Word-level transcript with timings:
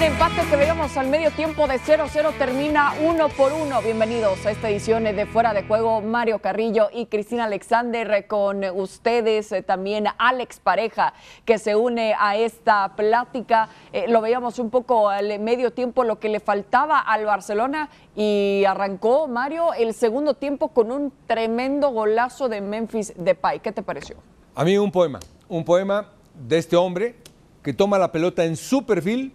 Un 0.00 0.06
empate 0.06 0.40
que 0.48 0.56
veíamos 0.56 0.96
al 0.96 1.08
medio 1.08 1.30
tiempo 1.30 1.66
de 1.66 1.78
0-0 1.78 2.32
termina 2.38 2.94
uno 3.06 3.28
por 3.28 3.52
uno. 3.52 3.82
Bienvenidos 3.82 4.46
a 4.46 4.50
esta 4.50 4.70
edición 4.70 5.04
de 5.04 5.26
Fuera 5.26 5.52
de 5.52 5.62
Juego. 5.64 6.00
Mario 6.00 6.38
Carrillo 6.38 6.88
y 6.90 7.04
Cristina 7.04 7.44
Alexander 7.44 8.26
con 8.26 8.64
ustedes. 8.64 9.52
Eh, 9.52 9.62
también 9.62 10.06
Alex 10.16 10.58
Pareja 10.58 11.12
que 11.44 11.58
se 11.58 11.76
une 11.76 12.14
a 12.18 12.34
esta 12.34 12.96
plática. 12.96 13.68
Eh, 13.92 14.06
lo 14.08 14.22
veíamos 14.22 14.58
un 14.58 14.70
poco 14.70 15.10
al 15.10 15.38
medio 15.38 15.70
tiempo 15.70 16.02
lo 16.02 16.18
que 16.18 16.30
le 16.30 16.40
faltaba 16.40 17.00
al 17.00 17.26
Barcelona 17.26 17.90
y 18.16 18.64
arrancó 18.66 19.28
Mario 19.28 19.74
el 19.74 19.92
segundo 19.92 20.32
tiempo 20.32 20.68
con 20.68 20.90
un 20.90 21.12
tremendo 21.26 21.90
golazo 21.90 22.48
de 22.48 22.62
Memphis 22.62 23.12
Depay. 23.18 23.60
¿Qué 23.60 23.70
te 23.70 23.82
pareció? 23.82 24.16
A 24.54 24.64
mí 24.64 24.78
un 24.78 24.90
poema, 24.90 25.20
un 25.46 25.62
poema 25.62 26.08
de 26.32 26.56
este 26.56 26.74
hombre 26.74 27.16
que 27.62 27.74
toma 27.74 27.98
la 27.98 28.10
pelota 28.10 28.46
en 28.46 28.56
su 28.56 28.86
perfil 28.86 29.34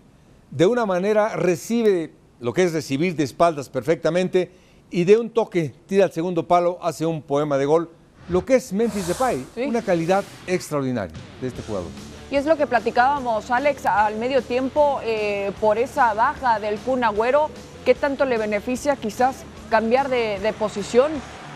de 0.52 0.66
una 0.66 0.86
manera 0.86 1.36
recibe 1.36 2.14
lo 2.40 2.54
que 2.54 2.64
es 2.64 2.74
recibir 2.74 3.16
de 3.16 3.24
espaldas 3.24 3.70
perfectamente 3.70 4.52
y 4.92 5.04
de 5.04 5.18
un 5.18 5.30
toque 5.30 5.74
tira 5.88 6.06
al 6.06 6.12
segundo 6.12 6.48
palo, 6.48 6.78
hace 6.82 7.06
un 7.06 7.22
poema 7.22 7.58
de 7.58 7.66
gol. 7.66 7.90
Lo 8.30 8.46
que 8.46 8.56
es 8.56 8.74
Memphis 8.74 9.08
Depay, 9.08 9.46
una 9.68 9.82
calidad 9.82 10.24
extraordinaria 10.48 11.16
de 11.42 11.48
este 11.48 11.62
jugador. 11.62 11.90
Y 12.32 12.38
es 12.38 12.46
lo 12.46 12.58
que 12.58 12.66
platicábamos, 12.66 13.52
Alex, 13.52 13.86
al 13.86 14.16
medio 14.18 14.42
tiempo 14.42 15.00
eh, 15.04 15.52
por 15.62 15.78
esa 15.78 16.14
baja 16.14 16.60
del 16.60 16.80
Kun 16.80 17.04
Agüero. 17.04 17.50
¿Qué 17.86 17.94
tanto 17.94 18.26
le 18.26 18.40
beneficia 18.40 18.96
quizás 18.96 19.44
cambiar 19.70 20.10
de, 20.10 20.40
de 20.40 20.54
posición 20.54 21.12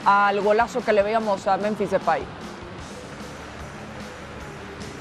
al 0.05 0.41
golazo 0.41 0.81
que 0.81 0.93
le 0.93 1.01
veíamos 1.01 1.47
a 1.47 1.57
Memphis 1.57 1.89
Depay? 1.89 2.21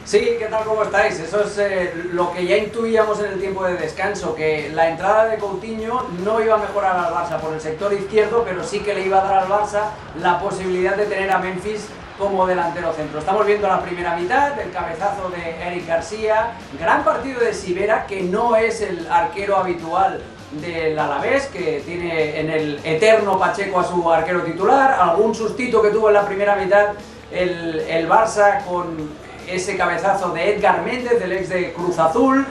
Sí, 0.09 0.37
¿qué 0.39 0.47
tal? 0.47 0.65
¿Cómo 0.65 0.85
estáis? 0.85 1.21
Eso 1.21 1.43
es 1.43 1.59
eh, 1.59 1.93
lo 2.15 2.33
que 2.33 2.47
ya 2.47 2.57
intuíamos 2.57 3.21
en 3.21 3.27
el 3.27 3.41
tiempo 3.41 3.63
de 3.65 3.75
descanso, 3.75 4.35
que 4.35 4.71
la 4.73 4.89
entrada 4.89 5.27
de 5.27 5.37
Coutinho 5.37 6.07
no 6.25 6.43
iba 6.43 6.55
a 6.55 6.57
mejorar 6.57 6.97
al 6.97 7.13
Barça 7.13 7.39
por 7.39 7.53
el 7.53 7.61
sector 7.61 7.93
izquierdo, 7.93 8.43
pero 8.43 8.65
sí 8.65 8.81
que 8.81 8.95
le 8.95 9.05
iba 9.05 9.21
a 9.21 9.25
dar 9.25 9.39
al 9.41 9.49
Barça 9.49 9.91
la 10.19 10.41
posibilidad 10.41 10.97
de 10.97 11.05
tener 11.05 11.31
a 11.31 11.37
Memphis 11.37 11.89
como 12.17 12.47
delantero 12.47 12.91
centro. 12.95 13.19
Estamos 13.19 13.45
viendo 13.45 13.69
la 13.69 13.83
primera 13.83 14.17
mitad, 14.17 14.59
el 14.59 14.71
cabezazo 14.71 15.29
de 15.29 15.63
Eric 15.67 15.87
García, 15.87 16.53
gran 16.81 17.05
partido 17.05 17.41
de 17.41 17.53
Sibera, 17.53 18.07
que 18.07 18.23
no 18.23 18.57
es 18.57 18.81
el 18.81 19.07
arquero 19.13 19.59
habitual 19.59 20.23
del 20.53 20.99
Alavés, 20.99 21.49
que 21.49 21.83
tiene 21.85 22.41
en 22.41 22.49
el 22.49 22.81
eterno 22.83 23.39
Pacheco 23.39 23.81
a 23.81 23.85
su 23.85 24.11
arquero 24.11 24.41
titular, 24.41 24.91
algún 24.91 25.35
sustito 25.35 25.83
que 25.83 25.91
tuvo 25.91 26.09
en 26.09 26.15
la 26.15 26.25
primera 26.25 26.57
mitad 26.57 26.95
el, 27.31 27.81
el 27.81 28.09
Barça 28.09 28.65
con 28.65 29.28
ese 29.51 29.77
cabezazo 29.77 30.31
de 30.31 30.55
Edgar 30.55 30.83
Méndez, 30.83 31.19
del 31.19 31.33
ex 31.33 31.49
de 31.49 31.73
Cruz 31.73 31.99
Azul. 31.99 32.47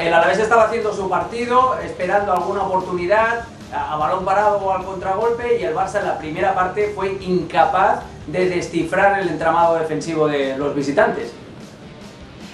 El 0.00 0.12
Alavés 0.12 0.38
estaba 0.38 0.64
haciendo 0.64 0.92
su 0.92 1.08
partido, 1.08 1.78
esperando 1.84 2.32
alguna 2.32 2.62
oportunidad, 2.62 3.44
a, 3.72 3.96
balón 3.96 4.24
parado 4.24 4.58
o 4.58 4.72
al 4.72 4.84
contragolpe, 4.84 5.58
y 5.60 5.64
el 5.64 5.74
Barça 5.74 6.00
en 6.00 6.06
la 6.06 6.18
primera 6.18 6.54
parte 6.54 6.92
fue 6.94 7.18
incapaz 7.20 8.00
de 8.26 8.48
descifrar 8.48 9.20
el 9.20 9.28
entramado 9.28 9.76
defensivo 9.76 10.26
de 10.26 10.56
los 10.56 10.74
visitantes. 10.74 11.32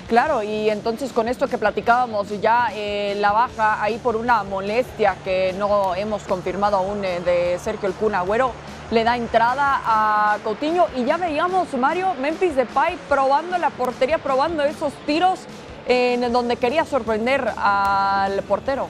Claro, 0.08 0.42
y 0.44 0.70
entonces 0.70 1.12
con 1.12 1.26
esto 1.26 1.48
que 1.48 1.58
platicábamos 1.58 2.28
ya 2.40 2.68
eh, 2.72 3.16
la 3.18 3.32
baja 3.32 3.82
ahí 3.82 3.98
por 3.98 4.14
una 4.14 4.44
molestia 4.44 5.16
que 5.24 5.52
no 5.58 5.96
hemos 5.96 6.22
confirmado 6.22 6.76
aún 6.76 7.04
eh, 7.04 7.18
de 7.20 7.58
Sergio 7.58 7.88
El 7.88 7.94
Cuna 7.94 8.20
Agüero, 8.20 8.52
le 8.90 9.04
da 9.04 9.16
entrada 9.16 9.80
a 9.84 10.38
Coutinho 10.44 10.86
y 10.96 11.04
ya 11.04 11.16
veíamos 11.16 11.72
Mario 11.74 12.14
Memphis 12.20 12.54
Depay 12.54 12.96
probando 13.08 13.58
la 13.58 13.70
portería, 13.70 14.18
probando 14.18 14.62
esos 14.62 14.92
tiros 15.06 15.40
en 15.86 16.32
donde 16.32 16.56
quería 16.56 16.84
sorprender 16.84 17.52
al 17.56 18.42
portero. 18.42 18.88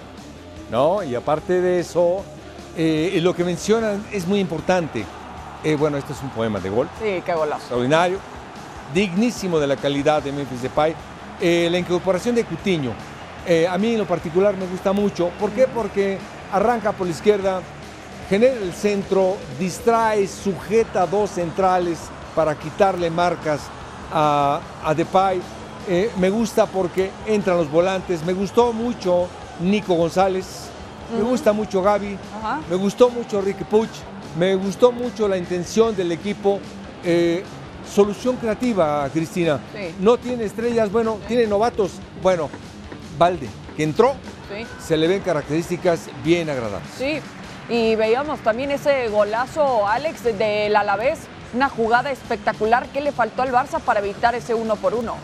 No, 0.71 1.03
y 1.03 1.15
aparte 1.15 1.61
de 1.61 1.81
eso, 1.81 2.25
eh, 2.77 3.19
lo 3.23 3.35
que 3.35 3.45
mencionan 3.45 4.05
es 4.13 4.27
muy 4.27 4.41
importante. 4.41 5.05
Eh, 5.65 5.77
bueno, 5.77 5.97
este 5.97 6.13
es 6.13 6.23
un 6.23 6.31
poema 6.31 6.61
de 6.61 6.71
gol. 6.71 6.89
Sí, 7.01 7.23
qué 7.25 7.35
golazo. 7.35 7.63
Extraordinario, 7.63 8.19
dignísimo 8.93 9.59
de 9.59 9.67
la 9.67 9.77
calidad 9.77 10.23
de 10.23 10.33
Memphis 10.33 10.63
Depay. 10.63 10.95
Eh, 11.41 11.69
la 11.71 11.79
incorporación 11.79 12.35
de 12.35 12.45
Coutinho, 12.45 12.93
a 13.71 13.79
mí 13.79 13.93
en 13.93 13.99
lo 13.99 14.07
particular 14.07 14.57
me 14.57 14.67
gusta 14.67 14.93
mucho. 14.93 15.31
¿Por 15.39 15.51
qué? 15.51 15.67
Porque 15.69 16.19
arranca 16.53 16.93
por 16.93 17.07
la 17.07 17.13
izquierda, 17.13 17.61
genera 18.29 18.55
el 18.55 18.73
centro, 18.73 19.37
distrae, 19.59 20.27
sujeta 20.27 21.07
dos 21.07 21.31
centrales 21.31 21.99
para 22.35 22.59
quitarle 22.59 23.11
marcas 23.11 23.61
a, 24.13 24.61
Depay. 24.97 25.41
Eh, 25.89 26.11
me 26.19 26.31
gusta 26.31 26.67
porque 26.67 27.11
entran 27.27 27.57
los 27.57 27.71
volantes. 27.71 28.25
Me 28.25 28.33
gustó 28.33 28.73
mucho 28.73 29.29
Nico 29.61 29.95
González. 29.95 30.69
Me 31.17 31.23
gusta 31.23 31.53
mucho 31.53 31.83
Gaby. 31.83 32.19
Me 32.69 32.77
gustó 32.77 33.09
mucho 33.09 33.41
Ricky 33.41 33.65
Puch. 33.65 33.89
Me 34.39 34.55
gustó 34.55 34.93
mucho 34.93 35.29
la 35.29 35.37
intención 35.37 35.95
del 35.95 36.13
equipo. 36.13 36.61
Eh, 37.05 37.45
solución 37.89 38.37
creativa, 38.37 39.09
Cristina. 39.13 39.61
No 40.01 40.19
tiene 40.19 40.45
estrellas, 40.45 40.91
bueno, 40.91 41.19
tiene 41.29 41.47
novatos. 41.47 41.93
Bueno, 42.23 42.51
Valde, 43.19 43.49
que 43.77 43.85
entró, 43.85 44.15
se 44.85 44.97
le 44.97 45.07
ven 45.07 45.21
características 45.21 46.09
bien 46.25 46.51
agradables. 46.51 46.89
Sí, 46.99 47.21
y 47.69 47.97
veíamos 47.97 48.41
también 48.41 48.71
ese 48.71 49.09
golazo, 49.09 49.87
Alex, 49.87 50.25
del 50.25 50.77
Alavés, 50.77 51.21
una 51.53 51.69
jugada 51.69 52.11
espectacular 52.11 52.87
que 52.89 53.01
le 53.01 53.13
faltó 53.13 53.43
al 53.43 53.53
Barça 53.53 53.81
para 53.81 54.01
evitar 54.01 54.35
ese 54.35 54.55
uno 54.55 54.77
por 54.77 54.95
uno. 54.95 55.17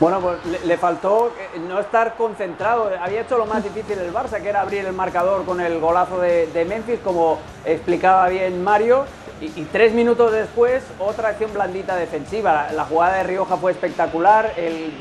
Bueno, 0.00 0.20
pues 0.20 0.38
le, 0.64 0.76
faltó 0.76 1.32
eh, 1.38 1.58
no 1.60 1.78
estar 1.78 2.16
concentrado. 2.16 2.90
Había 3.00 3.22
hecho 3.22 3.38
lo 3.38 3.46
más 3.46 3.62
difícil 3.62 3.98
el 3.98 4.12
Barça, 4.12 4.42
que 4.42 4.48
era 4.48 4.60
abrir 4.60 4.84
el 4.84 4.92
marcador 4.92 5.44
con 5.44 5.60
el 5.60 5.78
golazo 5.78 6.18
de, 6.18 6.66
Memphis, 6.68 6.98
como 7.04 7.38
explicaba 7.64 8.28
bien 8.28 8.62
Mario. 8.64 9.04
Y, 9.40 9.64
tres 9.64 9.92
minutos 9.92 10.32
después, 10.32 10.82
otra 10.98 11.30
acción 11.30 11.52
blandita 11.52 11.96
defensiva. 11.96 12.68
La, 12.72 12.84
jugada 12.84 13.18
de 13.18 13.22
Rioja 13.24 13.56
fue 13.56 13.72
espectacular, 13.72 14.54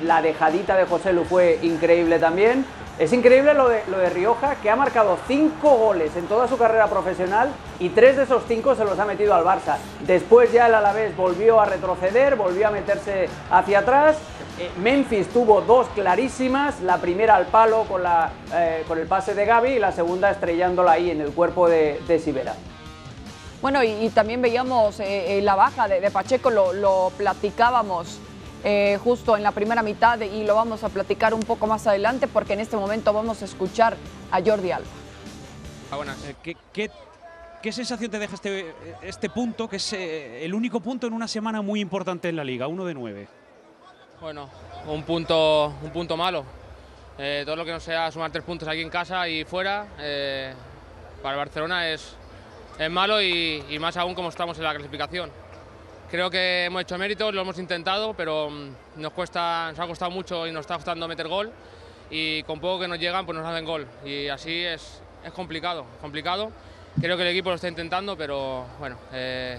la 0.03 0.21
dejadita 0.21 0.75
de 0.75 0.85
José 0.85 1.13
Lu 1.13 1.23
fue 1.23 1.59
increíble 1.61 2.19
también. 2.19 2.65
Es 2.99 3.11
increíble 3.11 3.55
lo 3.55 3.69
de, 3.69 3.81
lo 3.87 3.97
de 3.97 4.09
Rioja, 4.11 4.55
que 4.61 4.69
ha 4.69 4.75
marcado 4.75 5.17
cinco 5.27 5.77
goles 5.77 6.15
en 6.15 6.27
toda 6.27 6.47
su 6.47 6.57
carrera 6.57 6.87
profesional 6.87 7.49
y 7.79 7.89
tres 7.89 8.17
de 8.17 8.23
esos 8.23 8.43
cinco 8.47 8.75
se 8.75 8.85
los 8.85 8.99
ha 8.99 9.05
metido 9.05 9.33
al 9.33 9.43
Barça. 9.43 9.77
Después 10.01 10.51
ya 10.51 10.67
el 10.67 10.75
Alavés 10.75 11.17
volvió 11.17 11.59
a 11.59 11.65
retroceder, 11.65 12.35
volvió 12.35 12.67
a 12.67 12.71
meterse 12.71 13.29
hacia 13.49 13.79
atrás. 13.79 14.17
Eh, 14.59 14.69
Memphis 14.79 15.27
tuvo 15.29 15.61
dos 15.61 15.87
clarísimas, 15.95 16.81
la 16.81 16.97
primera 16.97 17.35
al 17.35 17.47
palo 17.47 17.85
con, 17.85 18.03
la, 18.03 18.29
eh, 18.53 18.83
con 18.87 18.99
el 18.99 19.07
pase 19.07 19.33
de 19.33 19.45
Gaby 19.45 19.71
y 19.71 19.79
la 19.79 19.91
segunda 19.91 20.29
estrellándola 20.29 20.91
ahí 20.91 21.09
en 21.09 21.21
el 21.21 21.31
cuerpo 21.31 21.67
de, 21.67 21.99
de 22.07 22.19
Sibera. 22.19 22.53
Bueno, 23.63 23.81
y, 23.83 24.09
también 24.09 24.41
veíamos 24.41 24.99
eh, 24.99 25.39
la 25.41 25.55
baja 25.55 25.87
de, 25.87 26.11
Pacheco, 26.11 26.51
lo, 26.51 26.73
lo 26.73 27.11
platicábamos. 27.17 28.19
Eh, 28.65 28.97
justo 29.03 29.35
en 29.35 29.43
la 29.43 29.51
primera 29.51 29.83
mitad 29.83 30.19
y 30.21 30.45
lo 30.45 30.55
vamos 30.55 30.85
a 30.85 30.89
platicar 30.89 31.33
un 31.33 31.41
poco 31.41 31.67
más 31.67 31.85
adelante 31.85 32.29
porque 32.29 32.53
en 32.53 32.61
este 32.61 32.77
momento 32.77 33.11
vamos 33.11 33.41
a 33.41 33.45
escuchar 33.45 33.97
a 34.31 34.41
Jordi 34.41 34.71
Alba. 34.71 34.87
Ah, 35.91 35.97
eh, 36.45 36.55
¿qué, 37.61 37.71
sensación 37.73 38.09
te 38.09 38.19
deja 38.19 38.35
este, 38.35 38.73
este 39.01 39.29
punto, 39.29 39.67
que 39.67 39.75
es 39.75 39.93
eh, 39.93 40.45
el 40.45 40.53
único 40.53 40.79
punto 40.79 41.07
en 41.07 41.13
una 41.13 41.27
semana 41.27 41.61
muy 41.61 41.81
importante 41.81 42.29
en 42.29 42.37
la 42.37 42.43
liga, 42.45 42.67
uno 42.67 42.85
de 42.85 42.93
nueve? 42.93 43.27
Bueno, 44.21 44.49
un 44.87 45.03
punto, 45.03 45.73
un 45.81 45.91
punto 45.91 46.15
malo. 46.15 46.45
todo 47.45 47.55
lo 47.57 47.65
que 47.65 47.71
no 47.71 47.81
sea 47.81 48.11
sumar 48.11 48.31
tres 48.31 48.45
puntos 48.45 48.67
aquí 48.67 48.81
en 48.81 48.89
casa 48.89 49.27
y 49.27 49.43
fuera, 49.43 49.87
para 51.21 51.35
Barcelona 51.35 51.89
es, 51.89 52.15
es 52.77 52.89
malo 52.89 53.21
y, 53.21 53.63
más 53.79 53.97
aún 53.97 54.15
como 54.15 54.29
estamos 54.29 54.57
en 54.57 54.63
la 54.63 54.73
clasificación. 54.73 55.29
Creo 56.09 56.29
que 56.29 56.65
hemos 56.65 56.83
hecho 56.83 56.97
méritos, 56.97 57.33
lo 57.33 57.41
hemos 57.41 57.57
intentado, 57.57 58.13
pero 58.13 58.49
mm, 58.49 59.01
nos, 59.01 59.13
cuesta, 59.13 59.69
nos 59.69 59.79
ha 59.79 59.87
costado 59.87 60.11
mucho 60.11 60.45
y 60.45 60.51
nos 60.51 60.61
está 60.61 60.75
costando 60.75 61.07
meter 61.07 61.27
gol 61.27 61.51
y 62.09 62.43
con 62.43 62.59
poco 62.59 62.81
que 62.81 62.87
nos 62.87 62.99
llegan 62.99 63.25
pues 63.25 63.37
nos 63.37 63.47
hacen 63.47 63.65
gol 63.65 63.87
y 64.05 64.27
así 64.27 64.63
es, 64.63 65.01
es 65.25 65.31
complicado, 65.31 65.85
complicado. 66.01 66.51
Creo 67.01 67.17
que 67.17 67.23
el 67.23 67.29
equipo 67.29 67.49
lo 67.49 67.55
está 67.55 67.67
intentando, 67.67 68.15
pero 68.15 68.65
bueno, 68.79 68.97
eh, 69.11 69.57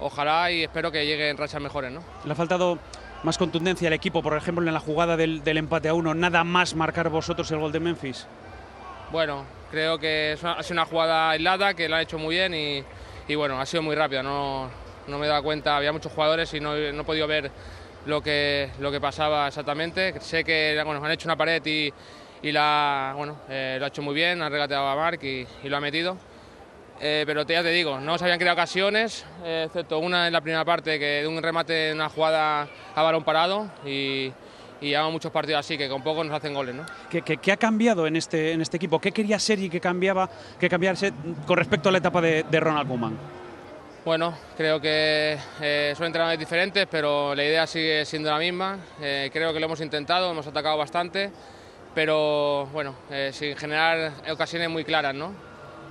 ojalá 0.00 0.50
y 0.50 0.64
espero 0.64 0.90
que 0.90 1.06
lleguen 1.06 1.36
rachas 1.36 1.62
mejores. 1.62 1.92
¿no? 1.92 2.02
Le 2.24 2.32
ha 2.32 2.34
faltado 2.34 2.78
más 3.22 3.38
contundencia 3.38 3.88
al 3.88 3.94
equipo, 3.94 4.22
por 4.22 4.36
ejemplo, 4.36 4.66
en 4.66 4.74
la 4.74 4.80
jugada 4.80 5.16
del, 5.16 5.42
empate 5.44 5.88
a 5.88 5.94
uno, 5.94 6.14
nada 6.14 6.44
más 6.44 6.74
marcar 6.74 7.08
vosotros 7.10 7.50
el 7.50 7.58
gol 7.58 7.72
de 7.72 7.80
Memphis. 7.80 8.26
Bueno, 9.10 9.44
creo 9.70 9.98
que 9.98 10.36
ha 10.42 10.62
sido 10.64 10.74
una 10.74 10.84
jugada 10.84 11.30
aislada, 11.30 11.74
que 11.74 11.88
la 11.88 11.98
ha 11.98 12.02
hecho 12.02 12.18
muy 12.18 12.34
bien 12.34 12.52
y, 13.28 13.34
bueno, 13.36 13.60
ha 13.60 13.64
sido 13.64 13.80
muy 13.80 13.94
rápida, 13.94 14.20
no, 14.20 14.68
me 15.06 15.24
he 15.24 15.28
dado 15.28 15.44
cuenta, 15.44 15.76
había 15.76 15.92
muchos 15.92 16.12
jugadores 16.12 16.52
y 16.54 16.60
no, 16.60 16.74
he 16.76 17.04
podido 17.04 17.28
ver 17.28 17.52
lo 18.04 18.20
que, 18.20 18.70
lo 18.80 18.90
que 18.90 19.00
pasaba 19.00 19.46
exactamente. 19.46 20.20
Sé 20.20 20.42
que 20.42 20.80
bueno, 20.84 21.04
han 21.04 21.12
hecho 21.12 21.28
una 21.28 21.36
pared 21.36 21.64
y, 21.64 21.92
la, 22.50 23.14
bueno, 23.16 23.38
eh, 23.48 23.76
lo 23.78 23.84
ha 23.84 23.88
hecho 23.88 24.02
muy 24.02 24.14
bien, 24.14 24.42
ha 24.42 24.48
regateado 24.48 24.88
a 24.88 24.96
Marc 24.96 25.22
y, 25.22 25.46
lo 25.62 25.76
ha 25.76 25.80
metido. 25.80 26.16
Eh, 27.00 27.22
pero 27.26 27.42
ya 27.46 27.62
te 27.62 27.70
digo, 27.70 28.00
no 28.00 28.18
se 28.18 28.24
habían 28.24 28.38
creado 28.38 28.54
ocasiones, 28.54 29.24
eh, 29.44 29.64
excepto 29.66 29.98
una 29.98 30.26
en 30.26 30.32
la 30.32 30.40
primera 30.40 30.64
parte, 30.64 30.98
que 30.98 31.22
de 31.22 31.28
un 31.28 31.40
remate 31.42 31.90
en 31.90 31.96
una 31.96 32.08
jugada 32.08 32.66
a 32.94 33.02
balón 33.02 33.22
parado 33.22 33.70
y, 33.84 34.32
y 34.80 34.88
llevamos 34.88 35.12
muchos 35.12 35.32
partidos 35.32 35.60
así, 35.60 35.78
que 35.78 35.88
con 35.88 36.02
poco 36.02 36.22
nos 36.24 36.34
hacen 36.34 36.54
goles. 36.54 36.74
¿no? 36.74 36.84
¿Qué, 37.10 37.22
qué, 37.22 37.38
qué 37.38 37.52
ha 37.52 37.56
cambiado 37.56 38.06
en 38.06 38.16
este, 38.16 38.52
en 38.52 38.60
este 38.60 38.76
equipo? 38.76 39.00
¿Qué 39.00 39.12
quería 39.12 39.38
Sergi 39.38 39.68
que 39.68 39.80
cambiaba, 39.80 40.28
que 40.58 40.68
cambiarse 40.68 41.12
con 41.46 41.56
respecto 41.56 41.88
a 41.88 41.92
la 41.92 41.98
etapa 41.98 42.20
de, 42.20 42.44
de 42.44 42.60
Ronald 42.60 42.88
Koeman? 42.88 43.36
Bueno, 44.06 44.38
creo 44.56 44.80
que 44.80 45.36
eh, 45.60 45.92
son 45.96 46.06
entrenadores 46.06 46.38
diferentes, 46.38 46.86
pero 46.88 47.34
la 47.34 47.42
idea 47.42 47.66
sigue 47.66 48.04
siendo 48.04 48.30
la 48.30 48.38
misma. 48.38 48.78
Eh, 49.00 49.30
creo 49.32 49.52
que 49.52 49.58
lo 49.58 49.66
hemos 49.66 49.80
intentado, 49.80 50.30
hemos 50.30 50.46
atacado 50.46 50.78
bastante, 50.78 51.32
pero 51.92 52.66
bueno, 52.66 52.94
eh, 53.10 53.30
sin 53.32 53.56
generar 53.56 54.12
ocasiones 54.30 54.70
muy 54.70 54.84
claras, 54.84 55.12
¿no? 55.12 55.34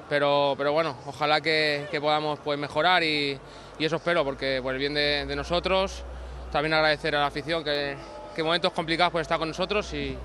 Pero, 0.08 0.56
pero 0.58 0.72
bueno, 0.72 0.96
ojalá 1.08 1.42
que, 1.42 1.88
que 1.92 2.00
podamos 2.00 2.40
pues, 2.40 2.58
mejorar 2.58 3.04
y, 3.04 3.38
y, 3.78 3.84
eso 3.86 3.98
espero, 3.98 4.24
porque 4.24 4.62
por 4.64 4.74
el 4.74 4.80
bien 4.80 4.94
de, 4.94 5.26
de, 5.26 5.36
nosotros, 5.36 6.06
también 6.54 6.74
agradecer 6.74 7.18
a 7.18 7.20
la 7.20 7.26
afición 7.26 7.66
que, 7.66 7.98
que 8.36 8.44
momentos 8.44 8.72
complicados 8.74 9.12
pues 9.12 9.24
está 9.24 9.38
con 9.38 9.48
nosotros 9.48 9.92
y, 9.94 10.16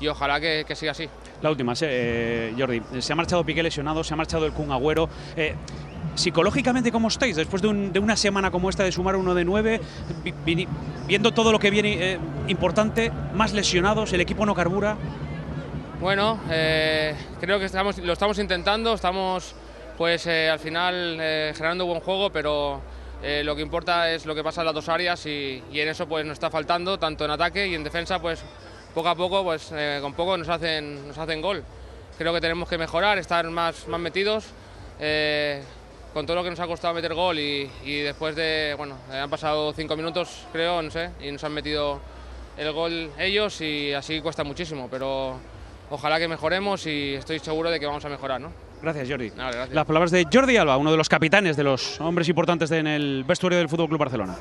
y 0.00 0.08
ojalá 0.08 0.38
que, 0.38 0.64
que, 0.66 0.76
siga 0.76 0.92
así. 0.92 1.08
La 1.42 1.50
última, 1.50 1.72
eh, 1.80 2.54
Jordi, 2.56 2.82
se 3.00 3.12
ha 3.12 3.16
marchado 3.16 3.44
Piqué 3.44 3.62
lesionado, 3.62 4.04
se 4.04 4.14
ha 4.14 4.16
marchado 4.16 4.46
el 4.46 4.52
Kun 4.52 4.70
Agüero. 4.70 5.08
Eh, 5.36 5.54
psicológicamente, 6.14 6.92
¿cómo 6.92 7.08
estáis? 7.08 7.36
Después 7.36 7.62
de, 7.62 7.68
un, 7.68 7.92
de, 7.92 7.98
una 7.98 8.16
semana 8.16 8.50
como 8.50 8.70
esta 8.70 8.82
de 8.82 8.92
sumar 8.92 9.16
uno 9.16 9.34
de 9.34 9.44
nueve, 9.44 9.80
vi, 10.44 10.66
viendo 11.06 11.32
todo 11.32 11.52
lo 11.52 11.58
que 11.58 11.70
viene 11.70 12.12
eh, 12.12 12.18
importante, 12.48 13.12
más 13.34 13.52
lesionados, 13.52 14.12
el 14.12 14.20
equipo 14.20 14.44
no 14.44 14.54
carbura. 14.54 14.96
Bueno, 16.00 16.38
eh, 16.50 17.14
creo 17.40 17.58
que 17.58 17.64
estamos, 17.66 17.98
lo 17.98 18.12
estamos 18.12 18.38
intentando, 18.38 18.94
estamos 18.94 19.54
pues 19.96 20.26
eh, 20.26 20.50
al 20.50 20.58
final 20.58 21.16
generando 21.54 21.86
buen 21.86 22.00
juego, 22.00 22.30
pero 22.30 22.82
lo 23.22 23.56
que 23.56 23.62
importa 23.62 24.10
es 24.12 24.26
lo 24.26 24.34
que 24.34 24.44
pasa 24.44 24.60
en 24.60 24.66
las 24.66 24.74
dos 24.74 24.88
áreas 24.88 25.24
y, 25.26 25.62
en 25.72 25.88
eso 25.88 26.06
pues 26.06 26.24
nos 26.24 26.34
está 26.34 26.50
faltando, 26.50 26.98
tanto 26.98 27.24
en 27.24 27.30
ataque 27.30 27.66
y 27.66 27.74
en 27.74 27.82
defensa, 27.82 28.20
pues 28.20 28.42
poco 28.94 29.08
a 29.08 29.14
poco, 29.14 29.42
pues 29.42 29.72
con 30.00 30.14
poco 30.14 30.36
nos 30.36 30.48
hacen, 30.48 31.08
nos 31.08 31.18
hacen 31.18 31.40
gol. 31.40 31.62
Creo 32.18 32.32
que 32.32 32.40
tenemos 32.40 32.68
que 32.68 32.78
mejorar, 32.78 33.18
estar 33.18 33.48
más, 33.50 33.88
más 33.88 34.00
metidos 34.00 34.46
con 36.14 36.24
todo 36.24 36.36
lo 36.36 36.44
que 36.44 36.50
nos 36.50 36.60
ha 36.60 36.66
costado 36.66 36.94
meter 36.94 37.12
gol 37.12 37.38
y, 37.38 37.70
y, 37.84 38.00
después 38.00 38.34
de, 38.34 38.74
bueno, 38.78 38.96
han 39.12 39.28
pasado 39.28 39.72
cinco 39.74 39.96
minutos 39.96 40.46
creo, 40.50 40.80
no 40.80 40.90
sé, 40.90 41.10
y 41.20 41.30
nos 41.30 41.44
han 41.44 41.52
metido 41.52 42.00
el 42.56 42.72
gol 42.72 43.10
ellos 43.18 43.60
y 43.60 43.92
así 43.92 44.20
cuesta 44.22 44.42
muchísimo, 44.42 44.88
pero 44.90 45.38
ojalá 45.90 46.18
que 46.18 46.28
mejoremos 46.28 46.86
y 46.86 47.14
estoy 47.14 47.38
seguro 47.38 47.70
de 47.70 47.78
que 47.78 47.86
vamos 47.86 48.04
a 48.04 48.08
mejorar, 48.08 48.40
¿no? 48.40 48.65
Gracias, 48.86 49.08
Jordi. 49.08 49.30
Vale, 49.30 49.56
gracias. 49.56 49.74
Las 49.74 49.84
palabras 49.84 50.10
de 50.12 50.28
Jordi 50.32 50.56
Alba, 50.56 50.76
uno 50.76 50.92
de 50.92 50.96
los 50.96 51.08
capitanes 51.08 51.56
de 51.56 51.64
los 51.64 52.00
hombres 52.00 52.28
importantes 52.28 52.70
en 52.70 52.86
el 52.86 53.24
vestuario 53.24 53.58
del 53.58 53.68
Fútbol 53.68 53.88
Club 53.88 53.98
Barcelona. 53.98 54.36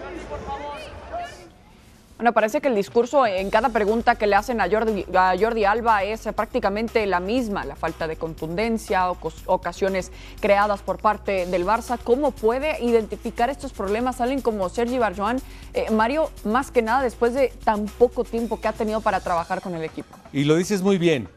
Bueno, 2.18 2.32
parece 2.32 2.62
que 2.62 2.68
el 2.68 2.76
discurso 2.76 3.26
en 3.26 3.50
cada 3.50 3.70
pregunta 3.70 4.14
que 4.14 4.28
le 4.28 4.36
hacen 4.36 4.62
a 4.62 4.70
Jordi, 4.70 5.04
a 5.16 5.34
Jordi 5.38 5.66
Alba 5.66 6.04
es 6.04 6.30
prácticamente 6.36 7.08
la 7.08 7.20
misma, 7.20 7.66
la 7.66 7.76
falta 7.76 8.08
de 8.08 8.18
contundencia, 8.18 9.10
ocasiones 9.10 10.12
creadas 10.40 10.84
por 10.84 11.00
parte 11.00 11.48
del 11.48 11.66
Barça. 11.66 11.98
¿Cómo 12.04 12.30
puede 12.30 12.84
identificar 12.84 13.50
estos 13.50 13.74
problemas 13.74 14.22
alguien 14.22 14.42
como 14.42 14.70
Sergi 14.70 15.00
Barjuan? 15.00 15.42
Eh, 15.74 15.90
Mario, 15.90 16.30
más 16.44 16.70
que 16.70 16.84
nada 16.84 17.02
después 17.02 17.34
de 17.34 17.52
tan 17.64 17.88
poco 17.88 18.24
tiempo 18.24 18.62
que 18.62 18.68
ha 18.68 18.74
tenido 18.74 19.02
para 19.02 19.22
trabajar 19.22 19.60
con 19.62 19.74
el 19.74 19.84
equipo. 19.84 20.16
Y 20.32 20.44
lo 20.44 20.56
dices 20.56 20.84
muy 20.84 21.00
bien. 21.00 21.28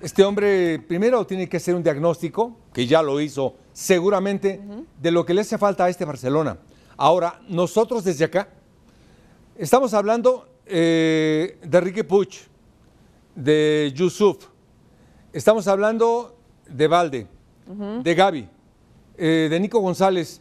Este 0.00 0.24
hombre 0.24 0.78
primero 0.78 1.26
tiene 1.26 1.48
que 1.48 1.56
hacer 1.56 1.74
un 1.74 1.82
diagnóstico, 1.82 2.56
que 2.72 2.86
ya 2.86 3.02
lo 3.02 3.20
hizo 3.20 3.56
seguramente, 3.72 4.60
uh 4.64 4.70
-huh. 4.70 4.84
de 5.00 5.10
lo 5.10 5.24
que 5.24 5.34
le 5.34 5.40
hace 5.40 5.58
falta 5.58 5.84
a 5.84 5.88
este 5.88 6.04
Barcelona. 6.04 6.58
Ahora, 6.96 7.40
nosotros 7.48 8.04
desde 8.04 8.24
acá, 8.24 8.48
Estamos 9.58 9.92
hablando 9.92 10.46
eh, 10.66 11.58
de 11.64 11.80
Ricky 11.80 12.04
Puig, 12.04 12.28
de 13.34 13.92
Yusuf, 13.92 14.46
estamos 15.32 15.66
hablando 15.66 16.36
de 16.68 16.86
Valde, 16.86 17.26
uh 17.66 17.72
-huh. 17.74 18.02
de 18.04 18.14
Gaby, 18.14 18.48
eh, 19.16 19.48
de 19.50 19.58
Nico 19.58 19.80
González. 19.80 20.40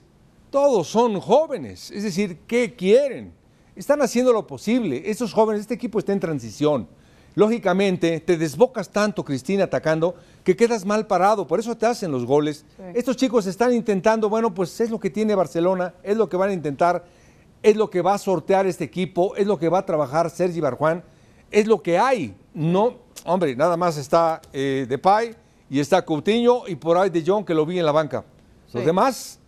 Todos 0.51 0.87
son 0.87 1.19
jóvenes, 1.19 1.89
es 1.89 2.03
decir, 2.03 2.41
¿qué 2.45 2.75
quieren? 2.75 3.33
Están 3.75 4.03
haciendo 4.03 4.31
lo 4.31 4.45
posible. 4.45 5.01
Estos 5.09 5.33
jóvenes, 5.33 5.61
este 5.61 5.73
equipo 5.73 5.97
está 5.97 6.13
en 6.13 6.19
transición. 6.19 6.87
Lógicamente, 7.37 8.19
te 8.19 8.35
desbocas 8.35 8.89
tanto, 8.89 9.23
Cristina, 9.23 9.65
atacando, 9.65 10.15
que 10.43 10.55
quedas 10.55 10.83
mal 10.85 11.05
parado. 11.05 11.45
Por 11.45 11.59
eso 11.59 11.77
te 11.77 11.85
hacen 11.85 12.11
los 12.11 12.25
goles. 12.25 12.65
Sí. 12.75 12.83
Estos 12.95 13.15
chicos 13.15 13.45
están 13.45 13.75
intentando, 13.75 14.27
bueno, 14.27 14.55
pues 14.55 14.81
es 14.81 14.89
lo 14.89 14.99
que 14.99 15.11
tiene 15.11 15.35
Barcelona, 15.35 15.93
es 16.01 16.17
lo 16.17 16.27
que 16.27 16.35
van 16.35 16.49
a 16.49 16.53
intentar 16.53 17.05
es 17.61 17.75
lo 17.75 17.91
que 17.91 18.01
va 18.01 18.15
a 18.15 18.17
sortear 18.17 18.65
este 18.65 18.85
equipo, 18.85 19.35
es 19.35 19.45
lo 19.45 19.59
que 19.59 19.69
va 19.69 19.79
a 19.79 19.85
trabajar 19.85 20.31
Sergi 20.31 20.59
Barjuan, 20.59 21.03
es 21.51 21.67
lo 21.67 21.83
que 21.83 21.99
hay. 21.99 22.35
No, 22.55 22.95
hombre, 23.23 23.55
nada 23.55 23.77
más 23.77 23.97
está 23.97 24.41
eh, 24.51 24.87
Depay 24.89 25.35
y 25.69 25.79
está 25.79 26.03
Coutinho 26.03 26.67
y 26.67 26.75
por 26.75 26.97
ahí 26.97 27.11
De 27.11 27.23
Jong 27.23 27.45
que 27.45 27.53
lo 27.53 27.67
vi 27.67 27.77
en 27.77 27.85
la 27.85 27.91
banca. 27.91 28.23
Sí. 28.65 28.77
Los 28.77 28.85
demás, 28.85 29.39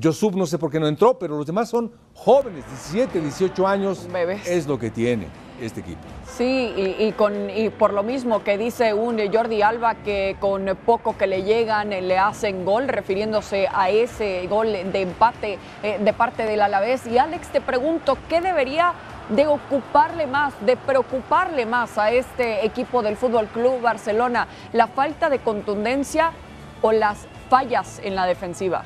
Josub 0.00 0.36
no 0.36 0.44
sé 0.44 0.58
por 0.58 0.70
qué 0.70 0.78
no 0.78 0.86
entró, 0.86 1.18
pero 1.18 1.38
los 1.38 1.46
demás 1.46 1.70
son 1.70 1.90
jóvenes, 2.12 2.62
17, 2.92 3.22
18 3.22 3.66
años. 3.66 4.06
Bebés. 4.12 4.46
Es 4.46 4.66
lo 4.66 4.78
que 4.78 4.90
tiene 4.90 5.47
este 5.60 5.80
equipo. 5.80 6.00
Sí, 6.26 6.72
y, 6.98 7.12
con, 7.12 7.50
y 7.50 7.70
por 7.70 7.92
lo 7.92 8.02
mismo 8.02 8.44
que 8.44 8.56
dice 8.58 8.94
un 8.94 9.18
Jordi 9.32 9.62
Alba 9.62 9.96
que 9.96 10.36
con 10.38 10.78
poco 10.86 11.16
que 11.16 11.26
le 11.26 11.42
llegan 11.42 11.90
le 11.90 12.18
hacen 12.18 12.64
gol, 12.64 12.88
refiriéndose 12.88 13.68
a 13.72 13.90
ese 13.90 14.46
gol 14.46 14.72
de 14.72 15.02
empate 15.02 15.58
eh, 15.82 15.98
de 16.00 16.12
parte 16.12 16.44
del 16.44 16.62
Alavés. 16.62 17.06
Y 17.06 17.18
Alex, 17.18 17.48
te 17.48 17.60
pregunto, 17.60 18.16
¿qué 18.28 18.40
debería 18.40 18.92
de 19.30 19.46
ocuparle 19.46 20.26
más, 20.26 20.54
de 20.64 20.76
preocuparle 20.76 21.66
más 21.66 21.98
a 21.98 22.10
este 22.10 22.64
equipo 22.64 23.02
del 23.02 23.16
Fútbol 23.16 23.46
Club 23.48 23.80
Barcelona? 23.80 24.46
¿La 24.72 24.86
falta 24.86 25.28
de 25.28 25.40
contundencia 25.40 26.32
o 26.82 26.92
las 26.92 27.26
fallas 27.48 28.00
en 28.04 28.14
la 28.14 28.26
defensiva? 28.26 28.84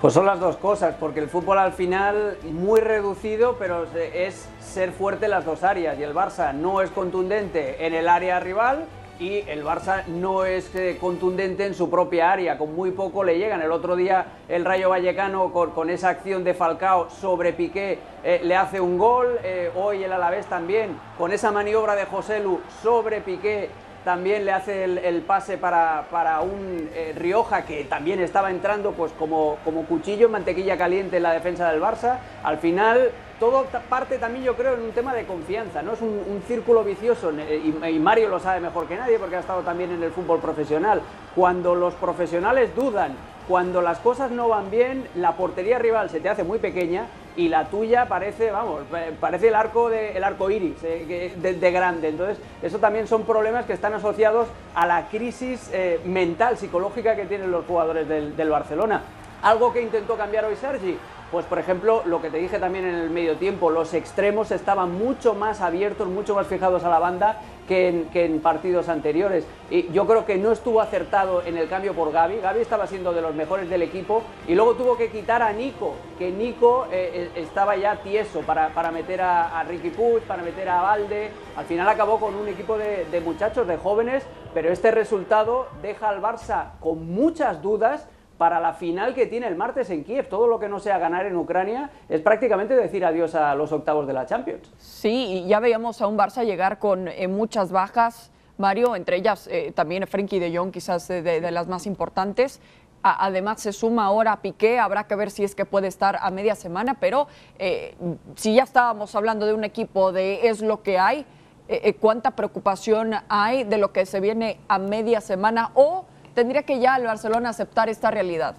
Pues 0.00 0.14
son 0.14 0.24
las 0.24 0.40
dos 0.40 0.56
cosas, 0.56 0.94
porque 0.98 1.20
el 1.20 1.28
fútbol 1.28 1.58
al 1.58 1.74
final 1.74 2.38
muy 2.44 2.80
reducido, 2.80 3.56
pero 3.58 3.84
es 4.14 4.48
ser 4.58 4.92
fuerte 4.92 5.26
en 5.26 5.32
las 5.32 5.44
dos 5.44 5.62
áreas. 5.62 5.98
Y 5.98 6.02
el 6.02 6.14
Barça 6.14 6.54
no 6.54 6.80
es 6.80 6.90
contundente 6.90 7.84
en 7.84 7.92
el 7.92 8.08
área 8.08 8.40
rival 8.40 8.86
y 9.18 9.44
el 9.46 9.62
Barça 9.62 10.06
no 10.06 10.46
es 10.46 10.74
eh, 10.74 10.96
contundente 10.98 11.66
en 11.66 11.74
su 11.74 11.90
propia 11.90 12.32
área, 12.32 12.56
con 12.56 12.74
muy 12.74 12.92
poco 12.92 13.22
le 13.22 13.36
llegan. 13.36 13.60
El 13.60 13.72
otro 13.72 13.94
día 13.94 14.24
el 14.48 14.64
Rayo 14.64 14.88
Vallecano 14.88 15.52
con, 15.52 15.90
esa 15.90 16.08
acción 16.08 16.44
de 16.44 16.54
Falcao 16.54 17.10
sobre 17.10 17.52
Piqué 17.52 17.98
eh, 18.24 18.40
le 18.42 18.56
hace 18.56 18.80
un 18.80 18.96
gol, 18.96 19.38
eh, 19.44 19.70
hoy 19.76 20.02
el 20.02 20.14
Alavés 20.14 20.46
también, 20.46 20.98
con 21.18 21.30
esa 21.30 21.52
maniobra 21.52 21.94
de 21.94 22.06
José 22.06 22.40
Lu 22.40 22.60
sobre 22.82 23.20
Piqué 23.20 23.68
también 24.04 24.44
le 24.44 24.52
hace 24.52 24.84
el, 24.84 25.22
pase 25.22 25.58
para, 25.58 26.06
para 26.10 26.40
un 26.40 26.88
eh, 26.94 27.12
Rioja 27.16 27.64
que 27.64 27.84
también 27.84 28.20
estaba 28.20 28.50
entrando 28.50 28.92
pues 28.92 29.12
como, 29.12 29.58
como 29.64 29.84
cuchillo 29.84 30.26
en 30.26 30.32
mantequilla 30.32 30.78
caliente 30.78 31.18
en 31.18 31.22
la 31.22 31.32
defensa 31.32 31.70
del 31.70 31.82
Barça. 31.82 32.18
Al 32.42 32.58
final 32.58 33.10
todo 33.38 33.66
parte 33.88 34.18
también 34.18 34.44
yo 34.44 34.54
creo 34.54 34.74
en 34.74 34.82
un 34.82 34.92
tema 34.92 35.14
de 35.14 35.24
confianza, 35.24 35.82
¿no? 35.82 35.92
Es 35.92 36.00
un, 36.00 36.42
círculo 36.46 36.82
vicioso 36.82 37.30
y, 37.32 37.74
y, 37.86 37.98
Mario 37.98 38.28
lo 38.28 38.40
sabe 38.40 38.60
mejor 38.60 38.86
que 38.86 38.96
nadie 38.96 39.18
porque 39.18 39.36
ha 39.36 39.40
estado 39.40 39.60
también 39.62 39.90
en 39.92 40.02
el 40.02 40.10
fútbol 40.10 40.40
profesional. 40.40 41.00
Cuando 41.34 41.74
los 41.74 41.94
profesionales 41.94 42.74
dudan, 42.74 43.14
cuando 43.46 43.82
las 43.82 43.98
cosas 43.98 44.30
no 44.30 44.48
van 44.48 44.70
bien, 44.70 45.06
la 45.14 45.32
portería 45.32 45.78
rival 45.78 46.10
se 46.10 46.20
te 46.20 46.28
hace 46.28 46.44
muy 46.44 46.58
pequeña 46.58 47.06
y 47.36 47.48
la 47.48 47.66
tuya 47.66 48.06
parece, 48.06 48.50
vamos, 48.50 48.82
parece 49.20 49.48
el 49.48 49.54
arco 49.54 49.88
de, 49.88 50.16
el 50.16 50.24
iris 50.52 50.82
eh, 50.82 51.32
de, 51.36 51.54
de, 51.54 51.70
grande. 51.70 52.08
Entonces, 52.08 52.38
eso 52.62 52.78
también 52.78 53.06
son 53.06 53.24
problemas 53.24 53.66
que 53.66 53.72
están 53.72 53.94
asociados 53.94 54.48
a 54.74 54.86
la 54.86 55.08
crisis 55.08 55.70
eh, 55.72 56.00
mental, 56.04 56.58
psicológica 56.58 57.16
que 57.16 57.26
tienen 57.26 57.50
los 57.50 57.64
jugadores 57.66 58.08
del, 58.08 58.36
del 58.36 58.50
Barcelona. 58.50 59.02
Algo 59.42 59.72
que 59.72 59.80
intentó 59.80 60.16
cambiar 60.16 60.44
hoy 60.44 60.56
Sergi, 60.56 60.98
pues 61.30 61.46
por 61.46 61.58
ejemplo, 61.58 62.02
lo 62.06 62.20
que 62.20 62.30
te 62.30 62.38
dije 62.38 62.58
también 62.58 62.84
en 62.84 62.94
el 62.94 63.10
medio 63.10 63.36
tiempo, 63.36 63.70
los 63.70 63.94
extremos 63.94 64.50
estaban 64.50 64.98
mucho 64.98 65.34
más 65.34 65.60
abiertos, 65.60 66.08
mucho 66.08 66.34
más 66.34 66.46
fijados 66.46 66.84
a 66.84 66.90
la 66.90 66.98
banda 66.98 67.40
que 67.68 68.10
en, 68.12 68.40
partidos 68.40 68.88
anteriores. 68.88 69.46
Y 69.70 69.92
yo 69.92 70.04
creo 70.06 70.26
que 70.26 70.36
no 70.36 70.50
estuvo 70.50 70.80
acertado 70.80 71.42
en 71.44 71.56
el 71.56 71.68
cambio 71.68 71.94
por 71.94 72.10
Gaby. 72.10 72.40
Gaby 72.40 72.60
estaba 72.60 72.88
siendo 72.88 73.12
de 73.12 73.22
los 73.22 73.34
mejores 73.36 73.70
del 73.70 73.82
equipo 73.82 74.24
y 74.48 74.56
luego 74.56 74.74
tuvo 74.74 74.96
que 74.96 75.08
quitar 75.08 75.40
a 75.40 75.52
Nico, 75.52 75.94
que 76.18 76.32
Nico 76.32 76.88
eh, 76.90 77.30
estaba 77.36 77.76
ya 77.76 78.02
tieso 78.02 78.40
para, 78.40 78.70
para 78.70 78.90
meter 78.90 79.20
a, 79.20 79.62
Ricky 79.68 79.90
Puig, 79.90 80.22
para 80.24 80.42
meter 80.42 80.68
a 80.68 80.82
Valde. 80.82 81.30
Al 81.56 81.64
final 81.64 81.88
acabó 81.88 82.18
con 82.18 82.34
un 82.34 82.48
equipo 82.48 82.76
de 82.76 83.22
muchachos, 83.24 83.68
de 83.68 83.76
jóvenes, 83.76 84.24
pero 84.52 84.72
este 84.72 84.90
resultado 84.90 85.68
deja 85.80 86.08
al 86.08 86.20
Barça 86.20 86.72
con 86.80 87.06
muchas 87.06 87.62
dudas 87.62 88.08
para 88.40 88.58
la 88.58 88.72
final 88.72 89.12
que 89.12 89.26
tiene 89.26 89.46
el 89.48 89.54
martes 89.54 89.90
en 89.90 90.02
Kiev. 90.02 90.26
Todo 90.30 90.46
lo 90.46 90.58
que 90.58 90.66
no 90.66 90.80
sea 90.80 90.96
ganar 90.96 91.26
en 91.26 91.36
Ucrania 91.36 91.90
es 92.08 92.22
prácticamente 92.22 92.74
decir 92.74 93.04
adiós 93.04 93.34
a 93.34 93.54
los 93.54 93.70
octavos 93.70 94.06
de 94.06 94.14
la 94.14 94.24
Champions. 94.24 94.72
Sí, 94.78 95.42
y 95.44 95.46
ya 95.46 95.60
veíamos 95.60 96.00
a 96.00 96.06
un 96.06 96.16
Barça 96.16 96.42
llegar 96.42 96.78
con 96.78 97.08
eh, 97.08 97.28
muchas 97.28 97.70
bajas, 97.70 98.30
Mario, 98.56 98.96
entre 98.96 99.16
ellas 99.16 99.46
eh, 99.52 99.72
también 99.74 100.06
Frenkie 100.06 100.38
de 100.38 100.56
Jong, 100.56 100.70
quizás 100.70 101.06
de, 101.06 101.20
de, 101.20 101.50
las 101.50 101.68
más 101.68 101.84
importantes. 101.86 102.62
además 103.02 103.60
se 103.60 103.74
suma 103.74 104.06
ahora 104.06 104.40
Piqué, 104.40 104.78
habrá 104.78 105.04
que 105.04 105.16
ver 105.16 105.30
si 105.30 105.44
es 105.44 105.54
que 105.54 105.66
puede 105.66 105.88
estar 105.88 106.16
a 106.18 106.30
media 106.30 106.54
semana, 106.54 106.94
pero 106.98 107.26
eh, 107.58 107.94
si 108.36 108.54
ya 108.54 108.62
estábamos 108.62 109.14
hablando 109.14 109.44
de 109.44 109.52
un 109.52 109.64
equipo 109.64 110.12
de 110.12 110.48
es 110.48 110.62
lo 110.62 110.82
que 110.82 110.98
hay, 110.98 111.26
eh, 111.70 111.82
eh, 111.84 111.94
¿cuánta 111.94 112.32
preocupación 112.32 113.14
hay 113.28 113.62
de 113.62 113.78
lo 113.78 113.92
que 113.92 114.04
se 114.04 114.18
viene 114.18 114.58
a 114.66 114.80
media 114.80 115.20
semana 115.20 115.70
o 115.74 116.04
tendría 116.34 116.62
que 116.62 116.80
ya 116.80 116.96
el 116.96 117.04
Barcelona 117.04 117.50
aceptar 117.50 117.88
esta 117.88 118.10
realidad? 118.10 118.54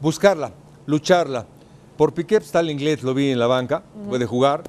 Buscarla, 0.00 0.52
lucharla. 0.86 1.46
Por 1.96 2.14
Piqué 2.14 2.36
está 2.36 2.60
el 2.60 2.70
inglés, 2.70 3.02
lo 3.02 3.12
vi 3.12 3.30
en 3.30 3.38
la 3.38 3.46
banca, 3.46 3.82
puede 4.08 4.24
jugar, 4.24 4.62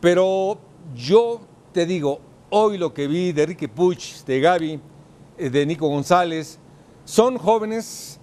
pero 0.00 0.58
yo 0.94 1.40
te 1.72 1.86
digo, 1.86 2.20
hoy 2.50 2.78
lo 2.78 2.92
que 2.92 3.06
vi 3.06 3.32
de 3.32 3.42
Enrique 3.42 3.68
Puig, 3.68 4.24
de 4.26 4.40
Gaby, 4.40 4.80
de 5.38 5.66
Nico 5.66 5.88
González, 5.88 6.58
son 7.04 7.38
jóvenes 7.38 8.18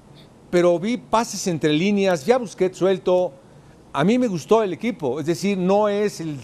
pero 0.52 0.78
vi 0.78 0.98
pases 0.98 1.48
entre 1.48 1.72
líneas, 1.72 2.26
ya 2.26 2.38
busqué 2.38 2.72
suelto. 2.72 3.32
A 3.94 4.04
mí 4.04 4.20
me 4.20 4.28
gustó 4.28 4.62
el 4.62 4.74
equipo, 4.74 5.20
es 5.20 5.26
decir, 5.26 5.58
no 5.58 5.88
es 5.88 6.22
el, 6.22 6.38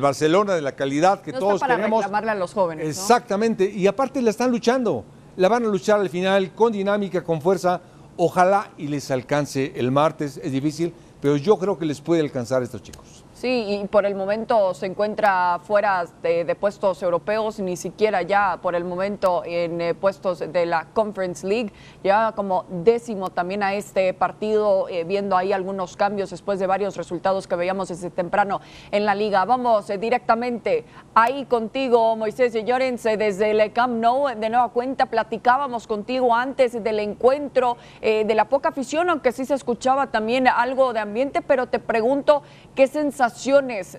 Barcelona 0.00 0.54
de 0.54 0.60
la 0.62 0.72
calidad 0.72 1.22
que 1.22 1.32
todos 1.32 1.60
para 1.60 1.76
queremos. 1.76 2.02
reclamarle 2.02 2.30
a 2.30 2.34
los 2.34 2.52
jóvenes. 2.52 2.86
Exactamente, 2.86 3.68
y 3.68 3.86
aparte 3.86 4.20
la 4.22 4.30
están 4.30 4.50
luchando, 4.50 5.04
la 5.36 5.48
van 5.48 5.64
a 5.64 5.68
luchar 5.68 6.00
al 6.00 6.08
final 6.08 6.52
con 6.54 6.72
dinámica, 6.72 7.24
con 7.24 7.40
fuerza. 7.40 7.80
Ojalá 8.16 8.70
y 8.78 8.86
les 8.86 9.10
alcance 9.10 9.72
el 9.74 9.90
martes, 9.90 10.38
es 10.42 10.52
difícil, 10.52 10.92
pero 11.20 11.36
yo 11.36 11.56
creo 11.56 11.76
que 11.76 11.84
les 11.84 12.00
puede 12.00 12.20
alcanzar 12.20 12.62
a 12.62 12.64
estos 12.64 12.82
chicos. 12.82 13.23
Sí, 13.34 13.80
y 13.82 13.88
por 13.88 14.06
el 14.06 14.14
momento 14.14 14.74
se 14.74 14.86
encuentra 14.86 15.58
fuera 15.64 16.04
de, 16.22 16.54
puestos 16.54 17.02
europeos, 17.02 17.58
ni 17.58 17.76
siquiera 17.76 18.22
ya 18.22 18.60
por 18.62 18.76
el 18.76 18.84
momento 18.84 19.42
en 19.44 19.80
eh, 19.80 19.92
puestos 19.92 20.38
de 20.38 20.66
la 20.66 20.86
Conference 20.92 21.44
League. 21.44 21.72
Ya 22.04 22.30
como 22.36 22.64
décimo 22.68 23.30
también 23.30 23.64
a 23.64 23.74
este 23.74 24.14
partido, 24.14 24.88
eh, 24.88 25.02
viendo 25.02 25.36
ahí 25.36 25.52
algunos 25.52 25.96
cambios 25.96 26.30
después 26.30 26.60
de 26.60 26.68
varios 26.68 26.96
resultados 26.96 27.48
que 27.48 27.56
veíamos 27.56 27.88
desde 27.88 28.08
temprano 28.08 28.60
en 28.92 29.04
la 29.04 29.16
liga. 29.16 29.44
Vamos 29.44 29.90
eh, 29.90 29.98
directamente 29.98 30.84
ahí 31.12 31.44
contigo, 31.46 32.14
Moisés 32.14 32.54
Llorens, 32.54 33.02
desde 33.02 33.50
el 33.50 33.72
Camp 33.72 33.94
Nou. 33.94 34.28
De 34.28 34.48
nueva 34.48 34.68
cuenta, 34.68 35.06
platicábamos 35.06 35.88
contigo 35.88 36.32
antes 36.32 36.80
del 36.84 37.00
encuentro 37.00 37.78
de 38.00 38.34
la 38.34 38.48
poca 38.48 38.68
afición, 38.68 39.10
aunque 39.10 39.32
sí 39.32 39.44
se 39.44 39.54
escuchaba 39.54 40.08
también 40.08 40.46
algo 40.46 40.92
de 40.92 41.00
ambiente, 41.00 41.42
pero 41.42 41.66
te 41.66 41.78
pregunto, 41.80 42.42
¿qué 42.74 42.86
sensación 42.86 43.23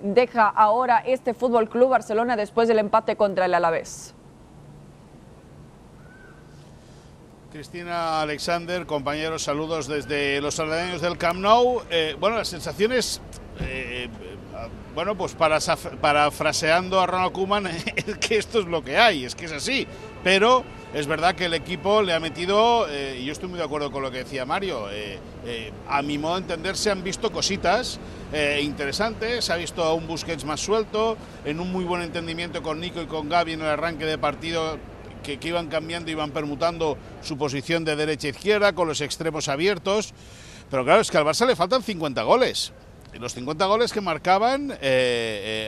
deja 0.02 0.48
ahora 0.48 1.00
este 1.00 1.34
Fútbol 1.34 1.70
Club 1.70 1.90
Barcelona 1.90 2.36
después 2.36 2.68
del 2.68 2.80
empate 2.80 3.16
contra 3.16 3.46
el 3.46 3.54
Alavés? 3.54 4.14
Cristina 7.52 8.22
Alexander, 8.22 8.86
compañeros, 8.86 9.44
saludos 9.44 9.88
desde 9.88 10.42
los 10.42 10.60
aledaños 10.60 11.00
del 11.00 11.18
Camp 11.18 11.40
Nou. 11.40 11.82
Eh, 11.90 12.18
bueno, 12.20 12.36
las 12.36 12.50
sensaciones, 12.50 13.22
eh, 13.62 14.10
bueno, 14.94 15.16
pues 15.16 15.36
para, 15.36 15.60
parafraseando 16.02 17.00
a 17.00 17.08
Ronald 17.08 17.32
Koeman, 17.32 17.68
es 17.96 18.18
que 18.18 18.38
esto 18.38 18.60
es 18.60 18.66
lo 18.66 18.84
que 18.84 18.98
hay, 18.98 19.24
es 19.24 19.36
que 19.36 19.46
es 19.46 19.54
así. 19.54 19.88
Pero 20.22 20.66
es 20.96 21.08
verdad 21.08 21.36
que 21.36 21.46
el 21.46 21.54
equipo 21.54 22.02
le 22.02 22.14
ha 22.14 22.22
metido, 22.22 22.88
eh, 22.90 23.20
y 23.20 23.26
yo 23.26 23.34
estoy 23.34 23.50
muy 23.50 23.58
de 23.58 23.66
acuerdo 23.66 23.92
con 23.92 24.02
lo 24.02 24.12
que 24.12 24.20
decía 24.20 24.46
Mario, 24.46 24.90
eh, 24.90 25.20
eh, 25.46 25.74
a 25.90 26.02
mi 26.02 26.18
modo 26.18 26.36
de 26.36 26.44
entender 26.44 26.78
se 26.78 26.90
han 26.90 27.04
visto 27.04 27.32
cositas 27.34 28.00
interesantes, 28.62 29.46
se 29.46 29.54
ha 29.54 29.56
visto 29.56 29.84
a 29.84 29.94
un 29.94 30.08
Busquets 30.08 30.44
más 30.46 30.60
suelto, 30.60 31.18
en 31.44 31.60
un 31.60 31.72
muy 31.72 31.84
buen 31.86 32.02
entendimiento 32.02 32.62
con 32.62 32.80
Nico 32.80 33.02
y 33.02 33.06
con 33.06 33.30
Gaby 33.30 33.54
en 33.54 33.62
el 33.62 33.68
arranque 33.68 34.06
de 34.06 34.18
partido 34.18 34.78
que, 35.24 35.38
que 35.38 35.50
iban 35.50 35.68
cambiando, 35.68 36.12
iban 36.12 36.32
permutando 36.32 36.98
su 37.22 37.38
posición 37.38 37.86
de 37.86 37.96
derecha 37.96 38.28
a 38.28 38.32
izquierda 38.32 38.74
con 38.74 38.88
los 38.88 39.00
extremos 39.00 39.48
abiertos, 39.48 40.14
pero 40.70 40.84
claro, 40.84 41.02
es 41.02 41.12
que 41.12 41.18
al 41.18 41.26
Barça 41.26 41.46
le 41.46 41.56
faltan 41.58 41.84
50 41.84 42.24
goles, 42.24 42.74
los 43.20 43.34
50 43.34 43.66
goles 43.66 43.94
que 43.94 44.02
marcaban 44.02 44.72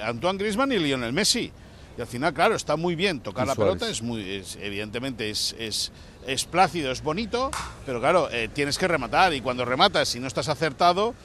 Antoine 0.03 0.38
Griezmann 0.39 0.72
y 0.72 0.79
Lionel 0.79 1.12
Messi. 1.12 1.51
Y 1.98 2.01
al 2.01 2.08
final, 2.08 2.32
claro, 2.32 2.56
está 2.56 2.75
muy 2.75 2.96
bien 2.96 3.22
tocar 3.22 3.48
la 3.48 3.56
pelota, 3.56 3.89
es 3.89 4.04
muy, 4.04 4.44
evidentemente 4.62 5.32
es, 5.32 5.56
es, 5.58 6.46
plácido, 6.46 6.92
es 6.92 7.01
bonito, 7.01 7.50
pero 7.88 8.00
claro, 8.00 8.30
eh, 8.32 8.50
tienes 8.54 8.77
que 8.77 8.88
rematar 8.88 9.34
y 9.34 9.42
cuando 9.42 9.66
rematas, 9.66 10.10
si 10.10 10.20
no 10.20 10.27
estás 10.27 10.48
acertado, 10.48 11.16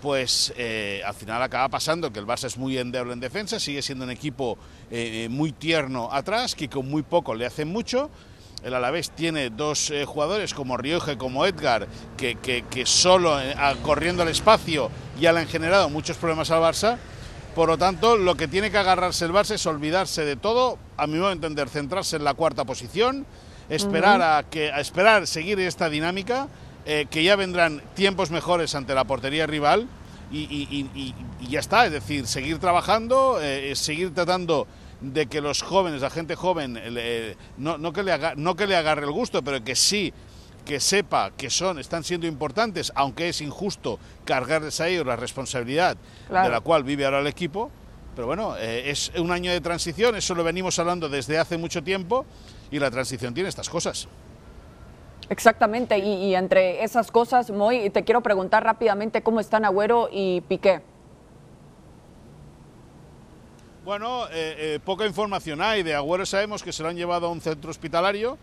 pues 0.00 0.54
eh, 0.56 1.02
al 1.04 1.12
final 1.12 1.42
acaba 1.42 1.68
pasando 1.68 2.10
que 2.10 2.18
el 2.18 2.26
Barça 2.26 2.46
es 2.46 2.56
muy 2.56 2.78
endeble 2.78 3.12
en 3.12 3.20
defensa, 3.20 3.60
sigue 3.60 3.82
siendo 3.82 4.06
un 4.06 4.10
equipo 4.10 4.56
eh, 4.90 5.28
muy 5.30 5.52
tierno 5.52 6.08
atrás, 6.10 6.54
que 6.54 6.70
con 6.70 6.88
muy 6.88 7.02
poco 7.02 7.34
le 7.34 7.44
hacen 7.44 7.68
mucho. 7.68 8.08
El 8.64 8.74
Alavés 8.74 9.10
tiene 9.10 9.50
dos 9.50 9.92
jugadores 10.06 10.54
como 10.54 10.76
Rioje, 10.76 11.18
como 11.18 11.44
Edgar, 11.44 11.88
que, 12.16 12.36
que, 12.36 12.64
que 12.70 12.86
solo 12.86 13.36
corriendo 13.82 14.22
al 14.22 14.28
espacio 14.28 14.88
ya 15.20 15.32
le 15.32 15.40
han 15.40 15.48
generado 15.48 15.90
muchos 15.90 16.16
problemas 16.16 16.52
al 16.52 16.62
Barça 16.62 16.96
por 17.54 17.68
lo 17.68 17.78
tanto, 17.78 18.16
lo 18.16 18.34
que 18.34 18.48
tiene 18.48 18.70
que 18.70 18.78
agarrarse 18.78 19.24
el 19.24 19.32
Barça 19.32 19.54
es 19.54 19.66
olvidarse 19.66 20.24
de 20.24 20.36
todo, 20.36 20.78
a 20.96 21.06
mi 21.06 21.18
modo 21.18 21.28
de 21.28 21.34
entender, 21.34 21.68
centrarse 21.68 22.16
en 22.16 22.24
la 22.24 22.34
cuarta 22.34 22.64
posición, 22.64 23.26
esperar 23.68 24.22
a 24.22 24.44
que 24.48 24.70
a 24.70 24.80
esperar 24.80 25.26
seguir 25.26 25.60
esta 25.60 25.88
dinámica, 25.88 26.48
eh, 26.84 27.06
que 27.10 27.22
ya 27.22 27.36
vendrán 27.36 27.82
tiempos 27.94 28.30
mejores 28.30 28.74
ante 28.74 28.94
la 28.94 29.04
portería 29.04 29.46
rival 29.46 29.88
y, 30.30 31.14
ya 31.48 31.60
está, 31.60 31.84
es 31.84 31.92
decir, 31.92 32.26
seguir 32.26 32.58
trabajando, 32.58 33.38
eh, 33.40 33.74
seguir 33.76 34.14
tratando 34.14 34.66
de 35.02 35.26
que 35.26 35.40
los 35.40 35.62
jóvenes, 35.62 36.00
la 36.00 36.10
gente 36.10 36.36
joven, 36.36 36.80
no, 37.58 37.92
que 37.92 38.02
le 38.02 38.18
no 38.36 38.56
que 38.56 38.66
le 38.66 38.76
agarre 38.76 39.04
el 39.04 39.12
gusto, 39.12 39.42
pero 39.42 39.62
que 39.62 39.76
sí 39.76 40.12
que 40.64 40.80
sepa 40.80 41.32
que 41.36 41.50
son, 41.50 41.78
están 41.78 42.04
siendo 42.04 42.26
importantes, 42.26 42.92
aunque 42.94 43.28
es 43.28 43.40
injusto 43.40 43.98
cargarles 44.24 44.80
a 44.80 44.88
ellos 44.88 45.06
la 45.06 45.16
responsabilidad 45.16 45.96
de 46.28 46.48
la 46.48 46.60
cual 46.60 46.84
vive 46.84 47.04
ahora 47.04 47.20
el 47.20 47.26
equipo. 47.26 47.70
Pero 48.14 48.26
bueno, 48.26 48.56
eh, 48.58 48.90
es 48.90 49.10
un 49.16 49.32
año 49.32 49.50
de 49.50 49.60
transición, 49.60 50.14
eso 50.16 50.34
lo 50.34 50.44
venimos 50.44 50.78
hablando 50.78 51.08
desde 51.08 51.38
hace 51.38 51.56
mucho 51.56 51.82
tiempo 51.82 52.26
y 52.70 52.78
la 52.78 52.90
transición 52.90 53.32
tiene 53.32 53.48
estas 53.48 53.70
cosas. 53.70 54.06
Exactamente, 55.30 55.98
y, 55.98 56.34
entre 56.34 56.84
esas 56.84 57.10
cosas, 57.10 57.50
Moy, 57.50 57.88
te 57.88 58.04
quiero 58.04 58.20
preguntar 58.20 58.64
rápidamente 58.64 59.22
cómo 59.22 59.40
están 59.40 59.64
Agüero 59.64 60.10
y 60.12 60.42
Piqué. 60.42 60.82
Bueno, 63.82 64.26
eh, 64.26 64.74
eh, 64.74 64.80
poca 64.84 65.06
información 65.06 65.62
hay. 65.62 65.82
De 65.82 65.94
Agüero 65.94 66.26
sabemos 66.26 66.62
que 66.62 66.72
se 66.72 66.82
lo 66.82 66.90
han 66.90 66.96
llevado 66.96 67.26
a 67.26 67.30
un 67.30 67.40
centro 67.40 67.70
hospitalario 67.70 68.36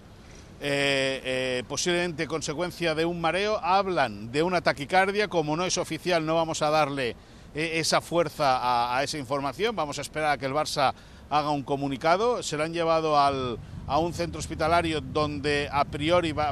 eh, 0.62 1.22
eh, 1.24 1.64
posiblemente 1.70 2.28
consecuencia 2.28 2.94
de 2.94 3.06
un 3.06 3.22
mareo, 3.22 3.58
hablan 3.64 4.30
de 4.30 4.44
una 4.44 4.60
taquicardia, 4.60 5.30
como 5.30 5.56
no 5.56 5.64
es 5.64 5.78
oficial 5.78 6.26
no 6.26 6.36
vamos 6.36 6.62
a 6.62 6.70
darle 6.70 7.16
eh, 7.56 7.72
esa 7.76 8.02
fuerza 8.02 8.94
a, 8.94 9.02
esa 9.02 9.18
información, 9.18 9.74
vamos 9.74 10.00
a 10.00 10.02
esperar 10.02 10.32
a 10.32 10.38
que 10.38 10.46
el 10.46 10.52
Barça 10.52 10.94
haga 11.30 11.50
un 11.52 11.64
comunicado, 11.64 12.44
se 12.44 12.58
lo 12.58 12.64
han 12.64 12.74
llevado 12.74 13.18
a 13.18 13.98
un 14.00 14.14
centro 14.14 14.40
hospitalario 14.40 15.00
donde 15.00 15.70
a 15.72 15.86
priori 15.86 16.34
va, 16.34 16.52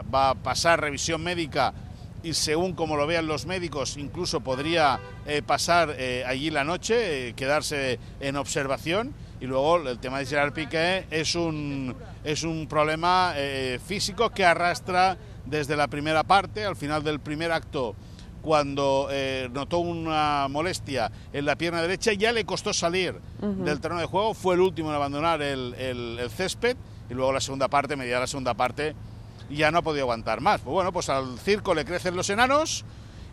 a 0.00 0.34
pasar 0.42 0.80
revisión 0.80 1.22
médica 1.22 1.72
y 2.24 2.34
según 2.34 2.72
como 2.72 2.96
lo 2.96 3.06
vean 3.06 3.28
los 3.28 3.46
médicos 3.46 3.96
incluso 3.98 4.40
podría 4.40 4.98
pasar 5.46 5.94
allí 6.26 6.50
la 6.50 6.64
noche, 6.64 7.34
quedarse 7.36 8.00
en 8.18 8.36
observación 8.36 9.14
y 9.44 9.46
luego 9.46 9.76
el 9.76 9.98
tema 9.98 10.20
de 10.20 10.24
Gerard 10.24 10.54
Piqué 10.54 11.04
es 11.10 11.34
un, 11.34 11.94
es 12.24 12.44
un 12.44 12.66
problema 12.66 13.34
eh, 13.36 13.78
físico 13.86 14.30
que 14.30 14.42
arrastra 14.42 15.18
desde 15.44 15.76
la 15.76 15.86
primera 15.86 16.22
parte, 16.22 16.64
al 16.64 16.76
final 16.76 17.04
del 17.04 17.20
primer 17.20 17.52
acto, 17.52 17.94
cuando 18.40 19.08
eh, 19.10 19.50
notó 19.52 19.80
una 19.80 20.46
molestia 20.48 21.12
en 21.30 21.44
la 21.44 21.56
pierna 21.56 21.82
derecha, 21.82 22.14
ya 22.14 22.32
le 22.32 22.46
costó 22.46 22.72
salir 22.72 23.20
del 23.38 23.80
terreno 23.80 24.00
de 24.00 24.06
juego, 24.06 24.32
fue 24.32 24.54
el 24.54 24.62
último 24.62 24.88
en 24.88 24.96
abandonar 24.96 25.42
el, 25.42 25.74
el, 25.74 26.30
césped 26.30 26.78
y 27.10 27.12
luego 27.12 27.30
la 27.30 27.40
segunda 27.42 27.68
parte, 27.68 27.96
media 27.96 28.20
la 28.20 28.26
segunda 28.26 28.54
parte, 28.54 28.94
ya 29.50 29.70
no 29.70 29.76
ha 29.76 29.82
podido 29.82 30.04
aguantar 30.04 30.40
más. 30.40 30.62
Pues 30.62 30.72
bueno, 30.72 30.90
pues 30.90 31.10
al 31.10 31.38
circo 31.38 31.74
le 31.74 31.84
crecen 31.84 32.16
los 32.16 32.30
enanos 32.30 32.86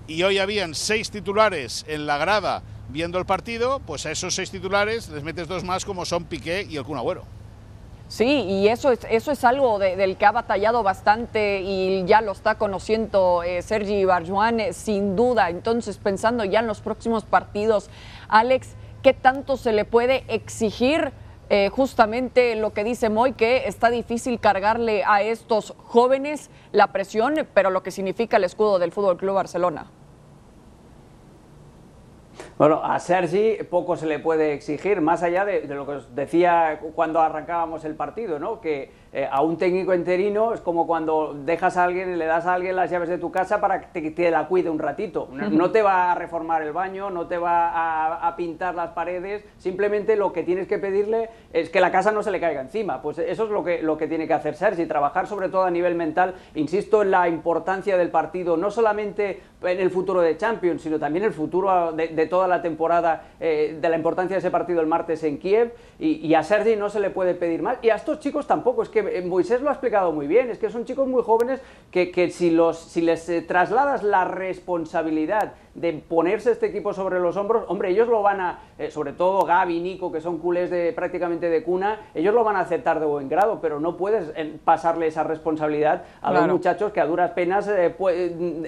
y 0.08 0.24
hoy 0.24 0.40
habían 0.40 0.76
seis 0.76 1.10
titulares 1.10 1.86
en 1.88 2.06
la 2.06 2.18
grada 2.18 2.64
viendo 2.92 3.18
el 3.18 3.26
partido, 3.26 3.80
pues 3.80 4.06
a 4.06 4.12
esos 4.12 4.36
seis 4.36 4.52
titulares 4.52 5.10
les 5.10 5.24
metes 5.24 5.48
dos 5.48 5.64
más 5.64 5.86
como 5.86 6.06
son 6.06 6.26
Piqué 6.26 6.68
y 6.70 6.78
el 6.78 6.84
Kun. 6.84 7.00
Sí, 8.08 8.26
y 8.26 8.68
eso 8.68 8.92
es, 8.92 9.08
eso 9.10 9.32
es 9.32 9.46
algo 9.46 9.80
del 9.80 10.18
que 10.18 10.26
ha 10.26 10.34
batallado 10.34 10.84
bastante 10.84 11.62
y 11.62 12.04
ya 12.06 12.20
lo 12.20 12.34
está 12.34 12.56
conociendo 12.56 13.42
eh, 13.42 13.62
Sergi 13.62 14.04
Barjuan, 14.04 14.60
eh, 14.60 14.74
sin 14.74 15.16
duda. 15.16 15.50
Entonces, 15.50 15.98
pensando 15.98 16.44
ya 16.44 16.60
en 16.60 16.68
los 16.68 16.82
próximos 16.82 17.24
partidos, 17.24 17.90
Alex, 18.28 18.76
¿qué 19.02 19.14
tanto 19.14 19.56
se 19.56 19.72
le 19.72 19.86
puede 19.86 20.26
exigir? 20.28 21.14
Eh, 21.54 21.70
justamente 21.70 22.56
lo 22.56 22.72
que 22.72 22.86
dice 22.86 23.10
Moy, 23.10 23.34
que 23.34 23.68
está 23.68 23.90
difícil 23.90 24.40
cargarle 24.40 25.04
a 25.06 25.22
estos 25.22 25.74
jóvenes 25.78 26.50
la 26.72 26.94
presión, 26.94 27.48
pero 27.54 27.70
lo 27.70 27.84
que 27.84 27.92
significa 27.92 28.38
el 28.38 28.46
escudo 28.46 28.80
del 28.80 28.94
Fútbol 28.94 29.18
Club 29.18 29.36
Barcelona. 29.36 29.88
Bueno, 32.62 32.80
a 32.84 33.00
Sergi 33.00 33.58
poco 33.72 33.96
se 33.96 34.06
le 34.06 34.20
puede 34.20 34.54
exigir, 34.54 35.02
más 35.02 35.24
allá 35.24 35.46
de, 35.46 35.66
lo 35.66 35.84
que 35.88 35.94
os 35.94 36.14
decía 36.14 36.80
cuando 36.94 37.20
arrancábamos 37.20 37.84
el 37.86 37.96
partido, 37.96 38.38
¿no? 38.38 38.62
que 38.62 38.92
eh, 39.14 39.28
a 39.30 39.42
un 39.42 39.58
técnico 39.58 39.96
interino 39.96 40.54
es 40.54 40.62
como 40.62 40.86
cuando 40.86 41.34
dejas 41.34 41.76
a 41.76 41.84
alguien 41.84 42.12
y 42.12 42.16
le 42.16 42.26
das 42.26 42.46
a 42.46 42.54
alguien 42.54 42.76
las 42.76 42.92
llaves 42.92 43.10
de 43.10 43.18
tu 43.18 43.32
casa 43.32 43.60
para 43.60 43.92
que 43.92 44.12
te, 44.12 44.30
la 44.30 44.48
cuide 44.48 44.70
un 44.70 44.78
ratito. 44.78 45.28
No, 45.32 45.72
te 45.72 45.82
va 45.82 46.12
a 46.12 46.16
reformar 46.16 46.62
el 46.62 46.72
baño, 46.72 47.10
no 47.10 47.26
te 47.26 47.40
va 47.40 48.28
a, 48.28 48.36
pintar 48.36 48.76
las 48.76 48.92
paredes, 48.92 49.44
simplemente 49.58 50.16
lo 50.16 50.32
que 50.32 50.44
tienes 50.44 50.68
que 50.68 50.78
pedirle 50.78 51.30
es 51.52 51.72
que 51.72 51.82
la 51.82 51.92
casa 51.92 52.12
no 52.12 52.22
se 52.22 52.30
le 52.30 52.40
caiga 52.40 52.62
encima. 52.62 53.02
Pues 53.02 53.18
eso 53.18 53.46
es 53.46 53.50
lo 53.50 53.64
que, 53.64 53.82
lo 53.82 53.98
que 53.98 54.06
tiene 54.06 54.28
que 54.28 54.34
hacer 54.36 54.56
Sergi, 54.56 54.86
trabajar 54.86 55.26
sobre 55.26 55.50
todo 55.50 55.64
a 55.64 55.72
nivel 55.72 55.96
mental. 55.96 56.36
Insisto 56.54 57.02
en 57.02 57.10
la 57.10 57.28
importancia 57.28 57.98
del 57.98 58.12
partido, 58.12 58.56
no 58.56 58.70
solamente 58.70 59.42
en 59.64 59.80
el 59.80 59.92
futuro 59.92 60.22
de 60.22 60.38
Champions, 60.38 60.82
sino 60.82 61.00
también 61.00 61.26
el 61.26 61.34
futuro 61.34 61.92
de, 61.92 62.28
toda 62.28 62.48
la 62.48 62.51
temporada, 62.60 63.22
eh, 63.40 63.78
de 63.80 63.90
la 63.90 63.96
importancia 63.96 64.34
de 64.36 64.40
ese 64.40 64.50
partido 64.50 64.82
el 64.82 64.88
martes 64.88 65.24
en 65.24 65.38
Kiev. 65.38 65.74
Y, 66.00 66.26
y 66.26 66.34
a 66.34 66.42
Sergi 66.42 66.76
no 66.76 66.90
se 66.90 67.00
le 67.00 67.12
puede 67.12 67.36
pedir 67.36 67.62
más. 67.62 67.78
Y 67.84 67.92
a 67.92 67.96
estos 67.96 68.20
chicos 68.20 68.48
tampoco, 68.48 68.82
es 68.82 68.90
que 68.90 69.00
eh, 69.00 69.22
Moisés 69.22 69.62
lo 69.62 69.70
ha 69.70 69.74
explicado 69.74 70.12
muy 70.12 70.26
bien, 70.26 70.50
es 70.50 70.58
que 70.58 70.72
son 70.72 70.86
chicos 70.86 71.08
muy 71.08 71.22
jóvenes 71.22 71.62
que, 71.92 72.10
que 72.10 72.32
si, 72.32 72.50
los, 72.50 72.80
si 72.80 73.02
les 73.02 73.30
eh, 73.30 73.44
trasladas 73.44 74.02
la 74.02 74.26
responsabilidad 74.26 75.54
de 75.74 75.94
ponerse 75.94 76.52
este 76.52 76.68
equipo 76.68 76.94
sobre 76.94 77.20
los 77.20 77.38
hombros, 77.38 77.66
hombre, 77.68 77.90
ellos 77.90 78.08
lo 78.08 78.22
van 78.22 78.42
a, 78.42 78.60
eh, 78.78 78.92
sobre 78.92 79.14
todo 79.14 79.46
Gaby, 79.46 79.80
Nico, 79.80 80.12
que 80.12 80.22
son 80.22 80.38
culés 80.38 80.70
de, 80.70 80.94
prácticamente 80.94 81.50
de 81.50 81.64
cuna, 81.64 82.00
ellos 82.14 82.34
lo 82.34 82.44
van 82.44 82.58
a 82.58 82.62
aceptar 82.62 83.00
de 83.00 83.06
buen 83.06 83.30
grado, 83.30 83.60
pero 83.62 83.80
no 83.80 83.98
puedes 83.98 84.32
pasarle 84.64 85.08
esa 85.08 85.24
responsabilidad 85.24 86.04
a 86.22 86.32
los 86.32 86.48
muchachos 86.48 86.92
que 86.92 87.00
a 87.00 87.06
duras 87.06 87.32
penas 87.32 87.68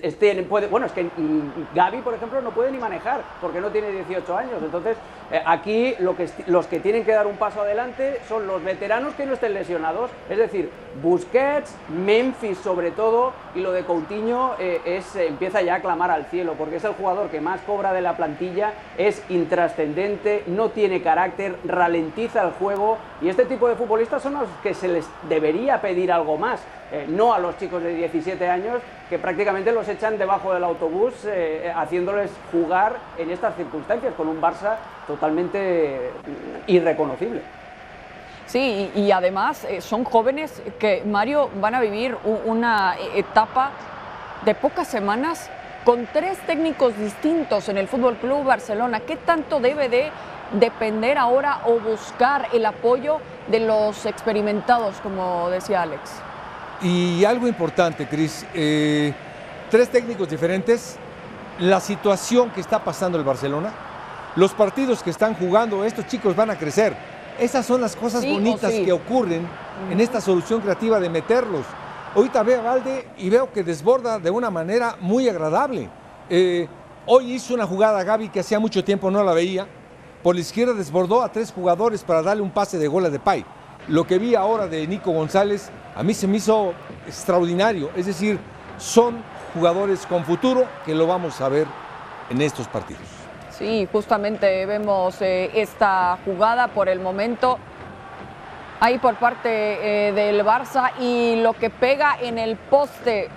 estén, 0.01 0.45
puede, 0.45 0.67
bueno, 0.67 0.85
es 0.85 0.91
que 0.91 1.03
mm, 1.03 1.75
Gaby, 1.75 1.97
por 2.01 2.13
ejemplo, 2.13 2.41
no 2.41 2.51
puede 2.51 2.71
ni 2.71 2.77
manejar 2.77 3.21
porque 3.41 3.59
no 3.59 3.69
tiene 3.69 3.91
18 3.91 4.37
años, 4.37 4.55
entonces 4.63 4.97
aquí 5.45 5.95
lo 5.99 6.15
que, 6.15 6.29
los 6.47 6.67
que 6.67 6.79
tienen 6.79 7.03
que 7.03 7.11
dar 7.11 7.27
un 7.27 7.37
paso 7.37 7.61
adelante 7.61 8.19
son 8.27 8.47
los 8.47 8.63
veteranos 8.63 9.13
que 9.15 9.25
no 9.25 9.33
estén 9.33 9.53
lesionados 9.53 9.73
es 10.29 10.37
decir, 10.37 10.69
Busquets, 11.01 11.75
Memphis 11.89 12.57
sobre 12.57 12.91
todo, 12.91 13.33
y 13.55 13.59
lo 13.59 13.71
de 13.71 13.83
Coutinho 13.83 14.55
eh, 14.59 14.81
es, 14.85 15.15
eh, 15.15 15.27
empieza 15.27 15.61
ya 15.61 15.75
a 15.75 15.79
clamar 15.81 16.11
al 16.11 16.25
cielo, 16.25 16.55
porque 16.57 16.77
es 16.77 16.83
el 16.83 16.93
jugador 16.93 17.29
que 17.29 17.41
más 17.41 17.61
cobra 17.61 17.93
de 17.93 18.01
la 18.01 18.17
plantilla, 18.17 18.73
es 18.97 19.23
intrascendente, 19.29 20.43
no 20.47 20.69
tiene 20.69 21.01
carácter, 21.01 21.55
ralentiza 21.65 22.43
el 22.43 22.51
juego, 22.51 22.97
y 23.21 23.29
este 23.29 23.45
tipo 23.45 23.67
de 23.67 23.75
futbolistas 23.75 24.21
son 24.21 24.33
los 24.33 24.49
que 24.61 24.73
se 24.73 24.87
les 24.87 25.07
debería 25.29 25.81
pedir 25.81 26.11
algo 26.11 26.37
más. 26.37 26.61
Eh, 26.91 27.05
no 27.07 27.33
a 27.33 27.39
los 27.39 27.57
chicos 27.57 27.81
de 27.81 27.95
17 27.95 28.47
años 28.47 28.79
que 29.09 29.17
prácticamente 29.17 29.71
los 29.71 29.87
echan 29.87 30.17
debajo 30.17 30.53
del 30.53 30.63
autobús 30.63 31.13
haciéndoles 31.75 32.31
jugar 32.51 32.97
en 33.17 33.31
estas 33.31 33.55
circunstancias 33.55 34.13
con 34.15 34.27
un 34.27 34.39
Barça 34.39 34.75
totalmente 35.07 36.11
irreconocible. 36.67 37.41
Sí, 38.53 38.91
y, 38.93 39.09
además 39.09 39.65
eh, 39.67 39.81
son 39.81 40.03
jóvenes 40.03 40.61
que, 40.77 41.01
Mario, 41.03 41.49
van 41.59 41.73
a 41.73 41.81
vivir 41.81 42.15
una 42.45 42.95
etapa 43.15 43.71
de 44.45 44.53
pocas 44.53 44.87
semanas 44.87 45.49
con 45.83 46.07
tres 46.13 46.37
técnicos 46.45 46.95
distintos 46.95 47.67
en 47.69 47.79
el 47.79 47.87
Fútbol 47.87 48.15
Club 48.17 48.43
Barcelona. 48.43 48.99
¿Qué 48.99 49.15
tanto 49.15 49.59
debe 49.59 49.89
de 49.89 50.11
depender 50.51 51.17
ahora 51.17 51.61
o 51.65 51.79
buscar 51.79 52.49
el 52.53 52.63
apoyo 52.67 53.17
de 53.47 53.61
los 53.61 54.05
experimentados, 54.05 54.97
como 55.01 55.49
decía 55.49 55.81
Alex? 55.81 56.11
Y 56.83 57.25
algo 57.25 57.47
importante, 57.47 58.05
Cris, 58.05 58.45
eh, 58.53 59.15
tres 59.71 59.89
técnicos 59.89 60.29
diferentes, 60.29 60.97
la 61.57 61.79
situación 61.79 62.51
que 62.51 62.61
está 62.61 62.83
pasando 62.83 63.17
el 63.17 63.23
Barcelona, 63.23 63.73
los 64.35 64.53
partidos 64.53 65.01
que 65.01 65.09
están 65.09 65.33
jugando, 65.33 65.83
estos 65.83 66.05
chicos 66.05 66.35
van 66.35 66.51
a 66.51 66.55
crecer 66.55 67.12
esas 67.39 67.65
son 67.65 67.81
las 67.81 67.95
cosas 67.95 68.25
bonitas 68.25 68.71
que 68.71 68.91
ocurren 68.91 69.47
en 69.89 69.99
esta 69.99 70.21
solución 70.21 70.61
creativa 70.61 70.99
de 70.99 71.09
meterlos. 71.09 71.65
Ahorita 72.15 72.43
veo 72.43 72.59
a 72.59 72.63
Valde 72.63 73.07
y 73.17 73.29
veo 73.29 73.51
que 73.51 73.63
desborda 73.63 74.19
de 74.19 74.29
una 74.29 74.51
manera 74.51 74.97
muy 74.99 75.27
agradable. 75.27 75.89
Eh, 76.29 76.67
hoy 77.05 77.33
hizo 77.33 77.53
una 77.53 77.65
jugada 77.65 78.03
Gaby 78.03 78.29
que 78.29 78.39
hacía 78.39 78.59
mucho 78.59 78.83
tiempo 78.83 79.09
no 79.09 79.23
la 79.23 79.33
veía. 79.33 79.67
Por 80.21 80.35
la 80.35 80.41
izquierda 80.41 80.73
desbordó 80.73 81.21
a 81.21 81.31
tres 81.31 81.51
jugadores 81.51 82.03
para 82.03 82.21
darle 82.21 82.43
un 82.43 82.51
pase 82.51 82.77
de 82.77 82.87
gol 82.87 83.05
a 83.05 83.09
Depay. 83.09 83.43
Lo 83.87 84.05
que 84.07 84.19
vi 84.19 84.35
ahora 84.35 84.67
de 84.67 84.87
Nico 84.87 85.11
González 85.11 85.69
a 85.95 86.03
mí 86.03 86.13
se 86.13 86.27
me 86.27 86.37
hizo 86.37 86.73
extraordinario. 87.07 87.89
Es 87.95 88.05
decir, 88.05 88.39
son 88.77 89.23
jugadores 89.53 90.05
con 90.05 90.23
futuro 90.23 90.65
que 90.85 90.95
lo 90.95 91.07
vamos 91.07 91.41
a 91.41 91.49
ver 91.49 91.67
en 92.29 92.41
estos 92.41 92.67
partidos. 92.67 93.22
Sí, 93.57 93.87
justamente 93.91 94.65
vemos 94.65 95.21
eh, 95.21 95.51
esta 95.53 96.17
jugada 96.25 96.69
por 96.69 96.89
el 96.89 96.99
momento 96.99 97.59
ahí 98.79 98.97
por 98.97 99.15
parte 99.15 100.07
eh, 100.07 100.11
del 100.11 100.43
Barça 100.43 100.91
y 100.99 101.35
lo 101.35 101.53
que 101.53 101.69
pega 101.69 102.17
en 102.19 102.39
el 102.39 102.57
poste. 102.57 103.29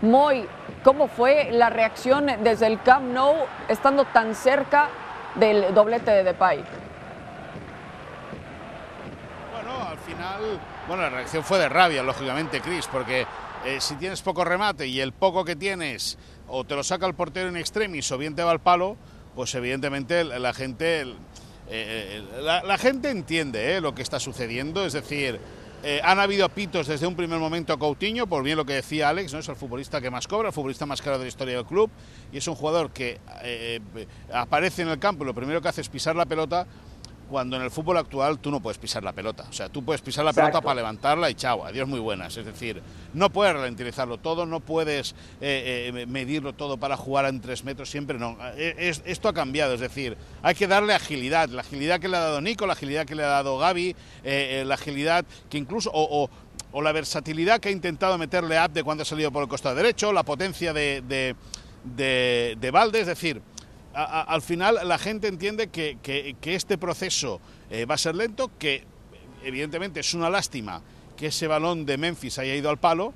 Moy, 0.00 0.48
¿cómo 0.82 1.08
fue 1.08 1.50
la 1.52 1.68
reacción 1.68 2.26
desde 2.42 2.68
el 2.68 2.80
Camp 2.80 3.12
Nou 3.12 3.36
estando 3.68 4.06
tan 4.06 4.34
cerca 4.34 4.88
del 5.34 5.74
doblete 5.74 6.10
de 6.10 6.24
Depay? 6.24 6.64
Bueno, 9.52 9.88
al 9.88 9.98
final, 9.98 10.58
bueno, 10.88 11.02
la 11.02 11.10
reacción 11.10 11.44
fue 11.44 11.58
de 11.58 11.68
rabia, 11.68 12.02
lógicamente, 12.02 12.62
Chris, 12.62 12.86
porque 12.86 13.26
eh, 13.66 13.78
si 13.78 13.96
tienes 13.96 14.22
poco 14.22 14.42
remate 14.42 14.86
y 14.86 15.00
el 15.00 15.12
poco 15.12 15.44
que 15.44 15.54
tienes 15.54 16.16
o 16.48 16.64
te 16.64 16.74
lo 16.74 16.82
saca 16.82 17.04
el 17.04 17.14
portero 17.14 17.50
en 17.50 17.58
extremis 17.58 18.10
o 18.10 18.16
bien 18.16 18.34
te 18.34 18.42
va 18.42 18.52
al 18.52 18.60
palo, 18.60 18.96
pues 19.34 19.54
evidentemente 19.54 20.24
la 20.24 20.52
gente, 20.52 21.02
eh, 21.02 21.06
eh, 21.68 22.22
la, 22.42 22.78
gente 22.78 23.10
entiende 23.10 23.76
eh, 23.76 23.80
lo 23.80 23.94
que 23.94 24.02
está 24.02 24.20
sucediendo, 24.20 24.84
es 24.84 24.92
decir, 24.92 25.40
han 26.02 26.18
habido 26.18 26.46
pitos 26.50 26.88
desde 26.88 27.06
un 27.06 27.16
primer 27.16 27.38
momento 27.38 27.72
a 27.72 27.78
Coutinho, 27.78 28.26
por 28.26 28.42
bien 28.42 28.58
lo 28.58 28.66
que 28.66 28.74
decía 28.74 29.08
Alex, 29.08 29.32
¿no? 29.32 29.38
es 29.38 29.48
el 29.48 29.56
futbolista 29.56 29.98
que 29.98 30.10
más 30.10 30.28
cobra, 30.28 30.48
el 30.48 30.54
futbolista 30.54 30.84
más 30.84 31.00
caro 31.00 31.16
de 31.16 31.24
la 31.24 31.28
historia 31.28 31.56
del 31.56 31.64
club, 31.64 31.90
y 32.30 32.36
es 32.36 32.46
un 32.48 32.54
jugador 32.54 32.90
que 32.90 33.18
aparece 34.30 34.82
en 34.82 34.88
el 34.88 34.98
campo 34.98 35.24
y 35.24 35.26
lo 35.26 35.34
primero 35.34 35.62
que 35.62 35.68
hace 35.68 35.80
es 35.80 35.88
pisar 35.88 36.14
la 36.14 36.26
pelota, 36.26 36.66
cuando 37.30 37.56
en 37.56 37.62
el 37.62 37.70
fútbol 37.70 37.96
actual 37.96 38.40
tú 38.40 38.50
no 38.50 38.60
puedes 38.60 38.76
pisar 38.76 39.04
la 39.04 39.12
pelota. 39.12 39.46
O 39.48 39.52
sea, 39.52 39.68
tú 39.68 39.84
puedes 39.84 40.02
pisar 40.02 40.24
la 40.24 40.32
pelota 40.32 40.60
para 40.60 40.74
levantarla 40.74 41.30
y 41.30 41.34
chao, 41.34 41.64
adiós 41.64 41.88
muy 41.88 42.00
buenas. 42.00 42.36
Es 42.36 42.44
decir, 42.44 42.82
no 43.14 43.30
puedes 43.30 43.54
ralentizarlo 43.54 44.18
todo, 44.18 44.44
no 44.44 44.58
puedes 44.58 45.12
eh, 45.40 45.92
eh, 45.94 46.06
medirlo 46.06 46.52
todo 46.52 46.76
para 46.76 46.96
jugar 46.96 47.26
en 47.26 47.40
tres 47.40 47.64
metros 47.64 47.88
siempre, 47.88 48.18
no. 48.18 48.36
Eh, 48.56 48.92
esto 49.04 49.28
ha 49.28 49.32
cambiado, 49.32 49.74
es 49.74 49.80
decir, 49.80 50.16
hay 50.42 50.56
que 50.56 50.66
darle 50.66 50.92
agilidad, 50.92 51.48
la 51.50 51.60
agilidad 51.60 52.00
que 52.00 52.08
le 52.08 52.16
ha 52.16 52.20
dado 52.20 52.40
Nico, 52.40 52.66
la 52.66 52.72
agilidad 52.72 53.06
que 53.06 53.14
le 53.14 53.22
ha 53.22 53.28
dado 53.28 53.56
Gaby, 53.58 53.94
la 54.24 54.74
agilidad 54.74 55.24
que 55.48 55.56
incluso... 55.56 55.90
O, 55.94 56.28
la 56.72 56.92
versatilidad 56.92 57.58
que 57.58 57.68
ha 57.68 57.72
intentado 57.72 58.16
meterle 58.16 58.56
a 58.56 58.62
Abde 58.62 58.84
cuando 58.84 59.02
ha 59.02 59.04
salido 59.04 59.32
por 59.32 59.42
el 59.42 59.48
costado 59.48 59.74
derecho, 59.74 60.12
la 60.12 60.22
potencia 60.22 60.72
de, 60.72 61.02
de, 61.02 61.34
de, 61.82 62.56
de 62.60 62.70
Valde, 62.70 63.00
es 63.00 63.08
decir, 63.08 63.42
al 63.94 64.42
final 64.42 64.78
la 64.84 64.98
gente 64.98 65.28
entiende 65.28 65.68
que, 65.68 66.36
este 66.44 66.78
proceso 66.78 67.40
eh, 67.70 67.84
va 67.84 67.94
a 67.94 67.98
ser 67.98 68.14
lento, 68.14 68.50
que 68.58 68.84
evidentemente 69.44 70.00
es 70.00 70.14
una 70.14 70.30
lástima 70.30 70.82
que 71.16 71.26
ese 71.26 71.46
balón 71.46 71.84
de 71.86 71.98
Memphis 71.98 72.38
haya 72.38 72.54
ido 72.54 72.70
al 72.70 72.78
palo, 72.78 73.12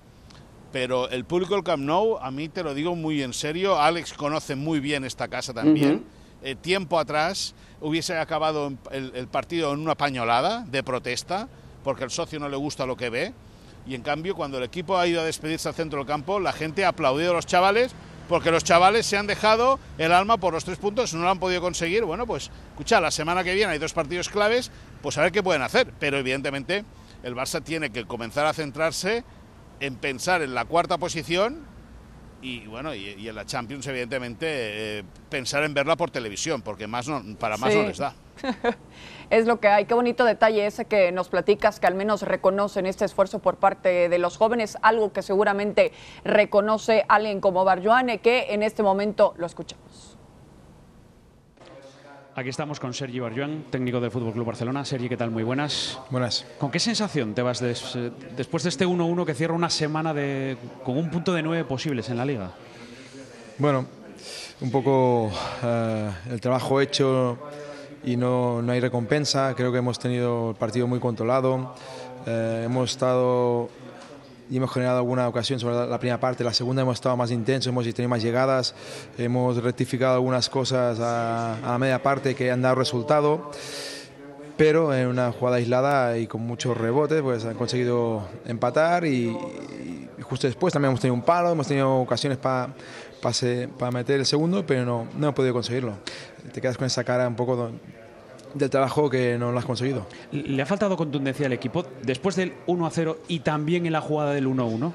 pero 0.72 1.08
el 1.08 1.24
público 1.24 1.54
del 1.54 1.62
Camp 1.62 1.84
Nou, 1.84 2.18
a 2.18 2.30
mí 2.30 2.48
te 2.48 2.64
lo 2.64 2.74
digo 2.74 2.96
muy 2.96 3.22
en 3.22 3.32
serio, 3.32 3.80
Alex 3.80 4.12
conoce 4.12 4.56
muy 4.56 4.80
bien 4.80 5.04
esta 5.04 5.28
casa 5.28 5.54
también. 5.54 6.04
Eh, 6.42 6.56
tiempo 6.56 6.98
atrás 6.98 7.54
hubiese 7.80 8.18
acabado 8.18 8.72
el, 8.90 9.28
partido 9.28 9.72
en 9.72 9.80
una 9.80 9.94
pañolada 9.94 10.64
de 10.66 10.82
protesta, 10.82 11.48
porque 11.84 12.04
el 12.04 12.10
socio 12.10 12.40
no 12.40 12.48
le 12.48 12.56
gusta 12.56 12.86
lo 12.86 12.96
que 12.96 13.08
ve, 13.08 13.32
y 13.86 13.94
en 13.94 14.02
cambio 14.02 14.34
cuando 14.34 14.58
el 14.58 14.64
equipo 14.64 14.98
ha 14.98 15.06
ido 15.06 15.20
a 15.20 15.24
despedirse 15.24 15.68
al 15.68 15.74
centro 15.74 16.00
del 16.00 16.06
campo, 16.06 16.40
la 16.40 16.52
gente 16.52 16.84
ha 16.84 16.88
aplaudido 16.88 17.30
a 17.30 17.34
los 17.34 17.46
chavales 17.46 17.94
porque 18.28 18.50
los 18.50 18.64
chavales 18.64 19.06
se 19.06 19.16
han 19.16 19.26
dejado 19.26 19.78
el 19.98 20.12
alma 20.12 20.38
por 20.38 20.54
los 20.54 20.64
tres 20.64 20.78
puntos, 20.78 21.14
no 21.14 21.22
lo 21.22 21.30
han 21.30 21.38
podido 21.38 21.60
conseguir. 21.60 22.04
Bueno, 22.04 22.26
pues 22.26 22.50
escucha, 22.70 23.00
la 23.00 23.10
semana 23.10 23.44
que 23.44 23.54
viene 23.54 23.72
hay 23.72 23.78
dos 23.78 23.92
partidos 23.92 24.28
claves, 24.28 24.70
pues 25.02 25.18
a 25.18 25.22
ver 25.22 25.32
qué 25.32 25.42
pueden 25.42 25.62
hacer. 25.62 25.92
Pero 25.98 26.18
evidentemente 26.18 26.84
el 27.22 27.34
Barça 27.34 27.62
tiene 27.62 27.90
que 27.90 28.04
comenzar 28.06 28.46
a 28.46 28.52
centrarse 28.52 29.24
en 29.80 29.96
pensar 29.96 30.42
en 30.42 30.54
la 30.54 30.64
cuarta 30.64 30.98
posición 30.98 31.74
y 32.44 32.66
bueno, 32.66 32.94
y, 32.94 33.26
en 33.26 33.34
la 33.34 33.46
Champions 33.46 33.86
evidentemente 33.86 34.46
eh, 34.98 35.04
pensar 35.30 35.64
en 35.64 35.72
verla 35.72 35.96
por 35.96 36.10
televisión, 36.10 36.60
porque 36.60 36.86
más 36.86 37.08
no, 37.08 37.22
para 37.38 37.56
más 37.56 37.74
no 37.74 37.82
les 37.84 37.96
da. 37.96 38.14
es 39.30 39.46
lo 39.46 39.60
que 39.60 39.68
hay. 39.68 39.84
Qué 39.86 39.94
bonito 39.94 40.24
detalle 40.24 40.66
ese 40.66 40.84
que 40.84 41.12
nos 41.12 41.28
platicas, 41.28 41.80
que 41.80 41.86
al 41.86 41.94
menos 41.94 42.22
reconocen 42.22 42.86
este 42.86 43.04
esfuerzo 43.04 43.38
por 43.38 43.56
parte 43.56 44.08
de 44.08 44.18
los 44.18 44.36
jóvenes, 44.36 44.78
algo 44.82 45.12
que 45.12 45.22
seguramente 45.22 45.92
reconoce 46.24 47.04
alguien 47.08 47.40
como 47.40 47.64
Barjuane, 47.64 48.18
que 48.18 48.46
en 48.50 48.62
este 48.62 48.82
momento 48.82 49.34
lo 49.36 49.46
escuchamos. 49.46 50.14
Aquí 52.36 52.48
estamos 52.48 52.80
con 52.80 52.92
Sergi 52.92 53.20
Barjuan, 53.20 53.66
técnico 53.70 54.00
del 54.00 54.10
Fútbol 54.10 54.32
Club 54.32 54.46
Barcelona. 54.46 54.84
Sergi, 54.84 55.08
¿qué 55.08 55.16
tal? 55.16 55.30
Muy 55.30 55.44
buenas. 55.44 56.00
Buenas. 56.10 56.44
¿Con 56.58 56.72
qué 56.72 56.80
sensación 56.80 57.32
te 57.32 57.42
vas 57.42 57.60
después 57.60 58.64
de 58.64 58.68
este 58.70 58.84
1-1 58.84 59.24
que 59.24 59.34
cierra 59.34 59.54
una 59.54 59.70
semana 59.70 60.12
de, 60.12 60.56
con 60.82 60.96
un 60.96 61.10
punto 61.10 61.32
de 61.32 61.44
nueve 61.44 61.64
posibles 61.64 62.08
en 62.10 62.16
la 62.16 62.24
liga? 62.24 62.50
Bueno, 63.56 63.86
un 64.60 64.70
poco 64.72 65.30
eh, 65.62 66.10
el 66.30 66.40
trabajo 66.40 66.80
hecho 66.80 67.38
y 68.04 68.16
no, 68.16 68.62
no, 68.62 68.72
hay 68.72 68.80
recompensa. 68.80 69.54
Creo 69.56 69.72
que 69.72 69.78
hemos 69.78 69.98
tenido 69.98 70.50
el 70.50 70.56
partido 70.56 70.86
muy 70.86 71.00
controlado. 71.00 71.74
Eh, 72.26 72.62
hemos 72.64 72.90
estado 72.90 73.68
y 74.50 74.58
hemos 74.58 74.70
generado 74.72 74.98
alguna 74.98 75.26
ocasión 75.26 75.58
sobre 75.58 75.88
la, 75.88 75.98
primera 75.98 76.20
parte. 76.20 76.44
La 76.44 76.52
segunda 76.52 76.82
hemos 76.82 76.94
estado 76.94 77.16
más 77.16 77.30
intensos, 77.30 77.68
hemos 77.70 77.84
tenido 77.84 78.08
más 78.08 78.22
llegadas, 78.22 78.74
hemos 79.16 79.62
rectificado 79.62 80.14
algunas 80.14 80.48
cosas 80.48 81.00
a, 81.00 81.56
a 81.56 81.72
la 81.72 81.78
media 81.78 82.02
parte 82.02 82.34
que 82.34 82.50
han 82.50 82.62
dado 82.62 82.74
resultado. 82.74 83.50
Pero 84.56 84.94
en 84.94 85.08
una 85.08 85.32
jugada 85.32 85.56
aislada 85.56 86.16
y 86.16 86.28
con 86.28 86.42
muchos 86.42 86.76
rebotes, 86.76 87.22
pues 87.22 87.44
han 87.44 87.56
conseguido 87.56 88.28
empatar 88.46 89.04
y 89.04 89.36
justo 90.24 90.46
después 90.46 90.72
también 90.72 90.90
hemos 90.90 91.00
tenido 91.00 91.14
un 91.14 91.22
palo, 91.22 91.50
hemos 91.50 91.66
tenido 91.66 91.96
ocasiones 91.96 92.38
para 92.38 92.68
para 93.78 93.90
meter 93.90 94.20
el 94.20 94.26
segundo, 94.26 94.66
pero 94.66 94.84
no, 94.84 95.08
no 95.16 95.28
he 95.28 95.32
podido 95.32 95.54
conseguirlo. 95.54 95.94
Te 96.52 96.60
quedas 96.60 96.76
con 96.76 96.86
esa 96.86 97.04
cara 97.04 97.26
un 97.26 97.36
poco 97.36 97.70
del 98.54 98.70
trabajo 98.70 99.10
que 99.10 99.36
no 99.38 99.52
lo 99.52 99.58
has 99.58 99.64
conseguido. 99.64 100.06
¿Le 100.32 100.62
ha 100.62 100.66
faltado 100.66 100.96
contundencia 100.96 101.46
al 101.46 101.52
equipo 101.52 101.84
después 102.02 102.36
del 102.36 102.54
1 102.66 102.86
a 102.86 102.90
0 102.90 103.18
y 103.28 103.40
también 103.40 103.86
en 103.86 103.92
la 103.92 104.00
jugada 104.00 104.32
del 104.32 104.46
1 104.46 104.62
a 104.62 104.66
1? 104.66 104.94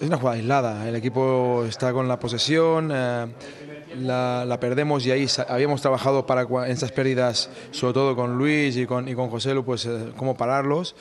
Es 0.00 0.06
una 0.06 0.16
jugada 0.16 0.36
aislada. 0.36 0.88
El 0.88 0.96
equipo 0.96 1.64
está 1.68 1.92
con 1.92 2.08
la 2.08 2.18
posesión. 2.18 2.90
Eh, 2.92 3.26
la, 3.98 4.44
la, 4.46 4.60
perdemos 4.60 5.04
y 5.06 5.10
ahí 5.10 5.26
habíamos 5.48 5.80
trabajado 5.80 6.26
para 6.26 6.46
esas 6.68 6.92
pérdidas, 6.92 7.50
sobre 7.70 7.94
todo 7.94 8.16
con 8.16 8.38
Luis 8.38 8.76
y 8.76 8.86
con, 8.86 9.08
y 9.08 9.14
con 9.14 9.30
José 9.30 9.54
Lu, 9.54 9.64
pues 9.64 9.86
eh, 9.86 10.12
cómo 10.16 10.36
pararlos. 10.36 10.94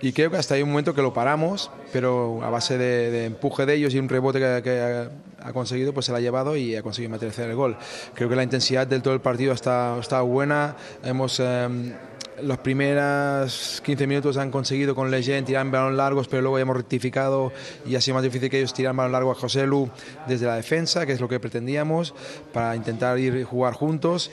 Y 0.00 0.12
creo 0.12 0.30
que 0.30 0.36
hasta 0.36 0.54
hay 0.54 0.62
un 0.62 0.70
momento 0.70 0.94
que 0.94 1.02
lo 1.02 1.12
paramos, 1.12 1.70
pero 1.92 2.40
a 2.42 2.50
base 2.50 2.78
de, 2.78 3.10
de 3.10 3.24
empuje 3.26 3.66
de 3.66 3.74
ellos 3.74 3.94
y 3.94 3.98
un 3.98 4.08
rebote 4.08 4.38
que, 4.38 4.62
que 4.62 4.80
ha, 4.80 5.10
ha, 5.48 5.52
conseguido, 5.52 5.92
pues 5.92 6.06
se 6.06 6.12
la 6.12 6.18
ha 6.18 6.20
llevado 6.20 6.56
y 6.56 6.76
ha 6.76 6.82
conseguido 6.82 7.10
meter 7.10 7.32
el 7.38 7.54
gol. 7.54 7.76
Creo 8.14 8.28
que 8.28 8.36
la 8.36 8.42
intensidad 8.42 8.86
del 8.86 9.02
todo 9.02 9.14
el 9.14 9.20
partido 9.20 9.52
está, 9.52 9.98
está 9.98 10.20
buena. 10.22 10.76
Hemos. 11.02 11.40
Eh, 11.40 11.94
los 12.42 12.58
primeros 12.58 13.82
15 13.84 14.06
minutos 14.06 14.36
han 14.36 14.50
conseguido 14.50 14.94
con 14.94 15.10
Legend 15.10 15.46
tirar 15.46 15.68
balón 15.70 15.96
largos, 15.96 16.28
pero 16.28 16.42
luego 16.42 16.58
ya 16.58 16.62
hemos 16.62 16.76
rectificado 16.76 17.52
y 17.86 17.96
ha 17.96 18.00
sido 18.00 18.14
más 18.14 18.24
difícil 18.24 18.50
que 18.50 18.58
ellos 18.58 18.74
tirar 18.74 18.94
balón 18.94 19.12
largo 19.12 19.30
a 19.30 19.34
José 19.34 19.66
Lu 19.66 19.90
desde 20.26 20.46
la 20.46 20.56
defensa, 20.56 21.06
que 21.06 21.12
es 21.12 21.20
lo 21.20 21.28
que 21.28 21.40
pretendíamos, 21.40 22.14
para 22.52 22.76
intentar 22.76 23.18
ir 23.18 23.44
jugar 23.44 23.74
juntos. 23.74 24.30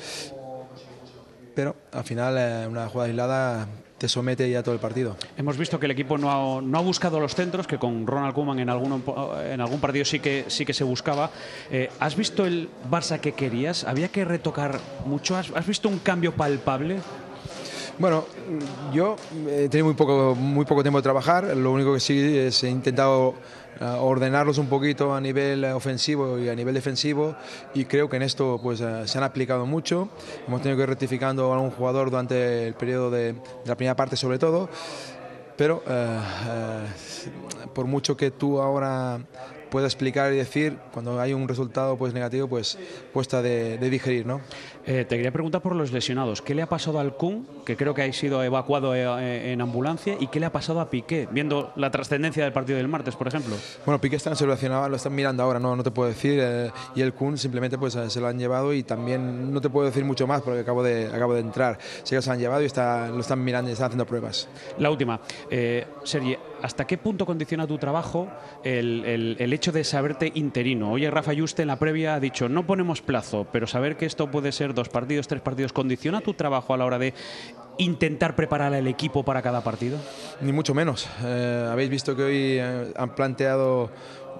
Pero 1.55 1.75
al 1.91 2.03
final, 2.03 2.35
eh, 2.37 2.67
una 2.67 2.87
jugada 2.87 3.09
aislada 3.09 3.67
te 3.97 4.09
somete 4.09 4.49
ya 4.49 4.63
todo 4.63 4.75
el 4.75 4.81
partido. 4.81 5.15
Hemos 5.37 5.57
visto 5.57 5.79
que 5.79 5.85
el 5.85 5.91
equipo 5.91 6.17
no 6.17 6.29
ha, 6.29 6.61
no 6.61 6.77
ha 6.77 6.81
buscado 6.81 7.19
los 7.19 7.35
centros, 7.35 7.67
que 7.67 7.77
con 7.77 8.05
Ronald 8.05 8.33
Koeman 8.33 8.59
en, 8.59 8.69
algún, 8.69 9.01
en 9.49 9.61
algún 9.61 9.79
partido 9.79 10.03
sí 10.03 10.19
que, 10.19 10.45
sí 10.47 10.65
que 10.65 10.73
se 10.73 10.83
buscaba. 10.83 11.29
Eh, 11.71 11.89
¿Has 11.99 12.17
visto 12.17 12.45
el 12.45 12.69
Barça 12.91 13.19
que 13.19 13.31
querías? 13.31 13.85
¿Había 13.85 14.09
que 14.09 14.25
retocar 14.25 14.79
mucho? 15.05 15.37
¿Has, 15.37 15.51
has 15.55 15.65
visto 15.65 15.87
un 15.87 15.99
cambio 15.99 16.33
palpable? 16.33 16.99
Bueno, 17.99 18.25
yo 18.91 19.15
he 19.47 19.69
tenido 19.69 19.85
muy 19.85 19.93
poco, 19.93 20.33
muy 20.35 20.65
poco 20.65 20.81
tiempo 20.81 20.97
de 20.97 21.03
trabajar, 21.03 21.55
lo 21.55 21.71
único 21.71 21.93
que 21.93 21.99
sí 21.99 22.37
es 22.37 22.63
he 22.63 22.69
intentado 22.69 23.35
uh, 23.81 23.85
ordenarlos 23.99 24.57
un 24.57 24.67
poquito 24.67 25.13
a 25.13 25.21
nivel 25.21 25.63
ofensivo 25.65 26.39
y 26.39 26.49
a 26.49 26.55
nivel 26.55 26.73
defensivo. 26.73 27.35
Y 27.75 27.85
creo 27.85 28.09
que 28.09 28.15
en 28.15 28.23
esto 28.23 28.59
pues 28.61 28.81
uh, 28.81 29.05
se 29.05 29.17
han 29.19 29.23
aplicado 29.23 29.67
mucho, 29.67 30.09
hemos 30.47 30.63
tenido 30.63 30.77
que 30.77 30.83
ir 30.83 30.89
rectificando 30.89 31.51
a 31.51 31.55
algún 31.55 31.69
jugador 31.69 32.09
durante 32.09 32.67
el 32.67 32.73
periodo 32.73 33.11
de, 33.11 33.35
la 33.65 33.75
primera 33.75 33.95
parte 33.95 34.17
sobre 34.17 34.39
todo, 34.39 34.69
pero 35.55 35.83
por 37.75 37.85
mucho 37.85 38.17
que 38.17 38.31
tú 38.31 38.59
ahora 38.59 39.19
pueda 39.73 39.87
explicar 39.87 40.31
y 40.31 40.37
decir, 40.37 40.77
cuando 40.93 41.19
hay 41.19 41.33
un 41.33 41.47
resultado 41.47 41.97
pues 41.97 42.13
negativo, 42.13 42.47
pues 42.47 42.77
cuesta 43.11 43.41
de, 43.41 43.79
de 43.79 43.89
digerir, 43.89 44.23
¿no? 44.23 44.39
Eh, 44.85 45.03
te 45.09 45.15
quería 45.15 45.31
preguntar 45.31 45.63
por 45.63 45.75
los 45.75 45.91
lesionados. 45.91 46.43
¿Qué 46.43 46.53
le 46.53 46.61
ha 46.61 46.69
pasado 46.69 46.99
al 46.99 47.15
Kun, 47.15 47.47
que 47.65 47.75
creo 47.75 47.95
que 47.95 48.03
ha 48.03 48.13
sido 48.13 48.43
evacuado 48.43 48.93
eh, 48.93 49.51
en 49.51 49.61
ambulancia, 49.61 50.15
y 50.19 50.27
qué 50.27 50.39
le 50.39 50.45
ha 50.45 50.51
pasado 50.51 50.79
a 50.79 50.91
Piqué, 50.91 51.27
viendo 51.31 51.73
la 51.75 51.89
trascendencia 51.89 52.43
del 52.43 52.53
partido 52.53 52.77
del 52.77 52.87
martes, 52.87 53.15
por 53.15 53.27
ejemplo? 53.27 53.55
Bueno, 53.83 53.99
Piqué 53.99 54.17
está 54.17 54.29
en 54.29 54.33
observación, 54.33 54.91
lo 54.91 54.95
están 54.95 55.15
mirando 55.15 55.41
ahora, 55.41 55.59
no, 55.59 55.75
no 55.75 55.81
te 55.81 55.89
puedo 55.89 56.07
decir, 56.07 56.39
eh, 56.39 56.71
y 56.93 57.01
el 57.01 57.13
Kun 57.13 57.39
simplemente 57.39 57.79
pues 57.79 57.93
se 57.93 58.21
lo 58.21 58.27
han 58.27 58.37
llevado 58.37 58.75
y 58.75 58.83
también 58.83 59.51
no 59.51 59.59
te 59.59 59.71
puedo 59.71 59.87
decir 59.87 60.05
mucho 60.05 60.27
más 60.27 60.43
porque 60.43 60.59
acabo 60.59 60.83
de, 60.83 61.07
acabo 61.07 61.33
de 61.33 61.39
entrar. 61.39 61.79
Sé 62.03 62.15
que 62.15 62.21
se 62.21 62.29
lo 62.29 62.33
han 62.33 62.39
llevado 62.39 62.61
y 62.61 62.65
está, 62.65 63.09
lo 63.09 63.21
están 63.21 63.43
mirando 63.43 63.71
y 63.71 63.73
están 63.73 63.87
haciendo 63.87 64.05
pruebas. 64.05 64.47
La 64.77 64.91
última, 64.91 65.19
eh, 65.49 65.87
Sergi, 66.03 66.37
¿hasta 66.63 66.87
qué 66.87 66.97
punto 66.97 67.25
condiciona 67.27 67.67
tu 67.67 67.77
trabajo 67.77 68.27
el, 68.63 69.03
el, 69.05 69.35
el 69.37 69.53
hecho 69.53 69.71
de 69.71 69.83
saberte 69.83 70.31
interino? 70.33 70.91
Oye, 70.91 71.11
Rafa 71.11 71.33
Juste 71.37 71.61
en 71.61 71.67
la 71.67 71.77
previa 71.77 72.15
ha 72.15 72.19
dicho, 72.19 72.49
no 72.49 72.65
ponemos 72.65 73.01
plazo, 73.01 73.45
pero 73.51 73.67
saber 73.67 73.97
que 73.97 74.05
esto 74.07 74.31
puede 74.31 74.51
ser 74.51 74.73
dos 74.73 74.89
partidos, 74.89 75.27
tres 75.27 75.41
partidos, 75.41 75.73
¿condiciona 75.73 76.21
tu 76.21 76.33
trabajo 76.33 76.73
a 76.73 76.77
la 76.77 76.85
hora 76.85 76.97
de 76.97 77.13
intentar 77.77 78.35
preparar 78.35 78.73
al 78.73 78.87
equipo 78.87 79.23
para 79.23 79.41
cada 79.41 79.61
partido? 79.63 79.97
Ni 80.41 80.51
mucho 80.51 80.73
menos. 80.73 81.07
Eh, 81.23 81.67
Habéis 81.71 81.89
visto 81.89 82.15
que 82.15 82.23
hoy 82.23 82.57
eh, 82.59 82.93
han 82.95 83.15
planteado 83.15 83.89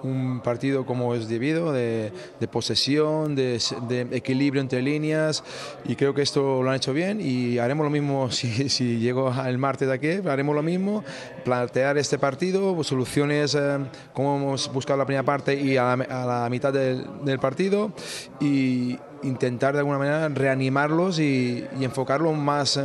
un 0.04 0.40
partido 0.40 0.86
como 0.86 1.14
es 1.14 1.28
debido, 1.28 1.72
de, 1.72 2.12
de 2.38 2.48
posesión, 2.48 3.34
de, 3.34 3.60
de, 3.88 4.00
equilibrio 4.16 4.60
entre 4.60 4.82
líneas 4.82 5.42
y 5.84 5.96
creo 5.96 6.14
que 6.14 6.22
esto 6.22 6.62
lo 6.62 6.70
han 6.70 6.76
hecho 6.76 6.92
bien 6.92 7.20
y 7.20 7.58
haremos 7.58 7.84
lo 7.84 7.90
mismo 7.90 8.30
si, 8.30 8.68
si 8.68 8.98
llego 8.98 9.32
el 9.46 9.58
martes 9.58 9.88
de 9.88 9.94
aquí, 9.94 10.28
haremos 10.28 10.54
lo 10.54 10.62
mismo, 10.62 11.04
plantear 11.44 11.98
este 11.98 12.18
partido, 12.18 12.82
soluciones 12.84 13.54
eh, 13.54 13.78
como 14.12 14.36
hemos 14.36 14.72
buscado 14.72 14.98
la 14.98 15.06
primera 15.06 15.24
parte 15.24 15.54
y 15.54 15.76
a 15.76 15.96
la, 15.96 16.04
a 16.04 16.42
la 16.42 16.50
mitad 16.50 16.72
del, 16.72 17.04
del 17.24 17.38
partido 17.38 17.92
y, 18.40 18.98
intentar 19.24 19.72
de 19.72 19.80
alguna 19.80 19.98
manera 19.98 20.28
reanimarlos 20.28 21.18
y, 21.18 21.64
y 21.78 21.84
enfocarlo 21.84 22.32
más, 22.32 22.76
eh, 22.76 22.82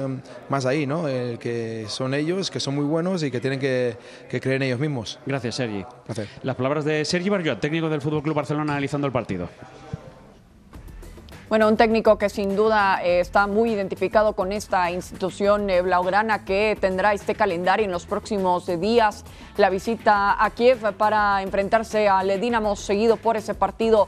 más 0.50 0.66
ahí, 0.66 0.88
¿no? 0.88 1.08
El 1.08 1.38
que 1.38 1.86
son 1.88 2.14
ellos, 2.14 2.50
que 2.50 2.60
son 2.60 2.76
muy 2.76 2.86
buenos 2.86 3.24
y 3.24 3.32
que 3.32 3.40
tienen 3.40 3.60
que, 3.60 3.98
que 4.30 4.40
creer 4.40 4.58
en 4.58 4.64
ellos 4.64 4.80
mismos. 4.80 5.20
Gracias, 5.26 5.56
Sergi. 5.56 5.86
Gracias. 6.06 6.28
Las 6.44 6.56
palabras 6.56 6.86
de 6.86 7.06
Sergi 7.06 7.30
Barjuat, 7.30 7.60
técnico 7.60 7.90
del 7.90 8.02
Fútbol 8.02 8.24
Club 8.24 8.36
Barcelona, 8.36 8.74
analizando 8.74 9.08
el 9.08 9.14
partido. 9.14 9.50
Bueno, 11.50 11.68
un 11.68 11.78
técnico 11.78 12.20
que 12.20 12.30
sin 12.30 12.56
duda 12.56 13.04
eh, 13.04 13.22
está 13.22 13.48
muy 13.48 13.72
identificado 13.72 14.34
con 14.34 14.52
esta 14.52 14.92
institución 14.92 15.68
eh, 15.72 15.82
blaugrana 15.82 16.46
que 16.46 16.78
tendrá 16.80 17.12
este 17.14 17.34
calendario 17.34 17.88
en 17.88 17.92
los 17.92 18.06
próximos 18.06 18.70
eh, 18.70 18.78
días. 18.78 19.26
La 19.58 19.72
visita 19.72 20.46
a 20.46 20.52
Kiev 20.52 20.94
para 20.94 21.42
enfrentarse 21.42 22.08
al 22.08 22.40
Dinamo, 22.40 22.76
seguido 22.76 23.18
por 23.18 23.36
ese 23.36 23.56
partido 23.56 24.08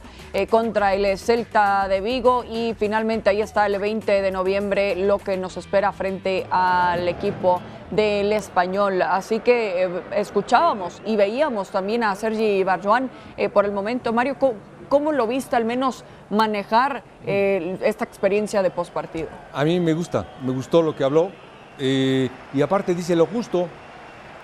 contra 0.50 0.94
el 0.94 1.18
Celta 1.18 1.88
de 1.88 2.00
Vigo. 2.00 2.44
Y 2.44 2.74
finalmente 2.78 3.30
ahí 3.30 3.42
está 3.42 3.66
el 3.66 3.76
20 3.78 4.22
de 4.22 4.30
noviembre 4.30 4.94
lo 4.94 5.18
que 5.18 5.36
nos 5.36 5.56
espera 5.56 5.90
frente 5.90 6.46
al 6.48 7.08
equipo 7.08 7.60
del 7.90 8.32
español. 8.32 9.02
Así 9.02 9.40
que 9.40 9.90
escuchábamos 10.14 11.02
y 11.04 11.16
veíamos 11.16 11.70
también 11.70 12.04
a 12.04 12.14
Sergi 12.14 12.62
Barjuan 12.62 13.10
por 13.52 13.66
el 13.66 13.72
momento. 13.72 14.12
Mario, 14.12 14.36
¿cómo, 14.38 14.54
¿cómo, 14.92 15.10
lo 15.10 15.26
viste 15.26 15.56
al 15.56 15.64
menos 15.64 16.04
manejar 16.28 17.02
eh, 17.26 17.78
esta 17.82 18.04
experiencia 18.04 18.62
de 18.62 18.68
postpartido? 18.68 19.28
A 19.54 19.64
mí 19.64 19.80
me 19.80 19.94
gusta, 19.94 20.26
me 20.44 20.52
gustó 20.52 20.82
lo 20.82 20.94
que 20.94 21.02
habló 21.02 21.30
eh, 21.78 22.28
y 22.52 22.60
aparte 22.60 22.94
dice 22.94 23.16
lo 23.16 23.24
justo. 23.24 23.68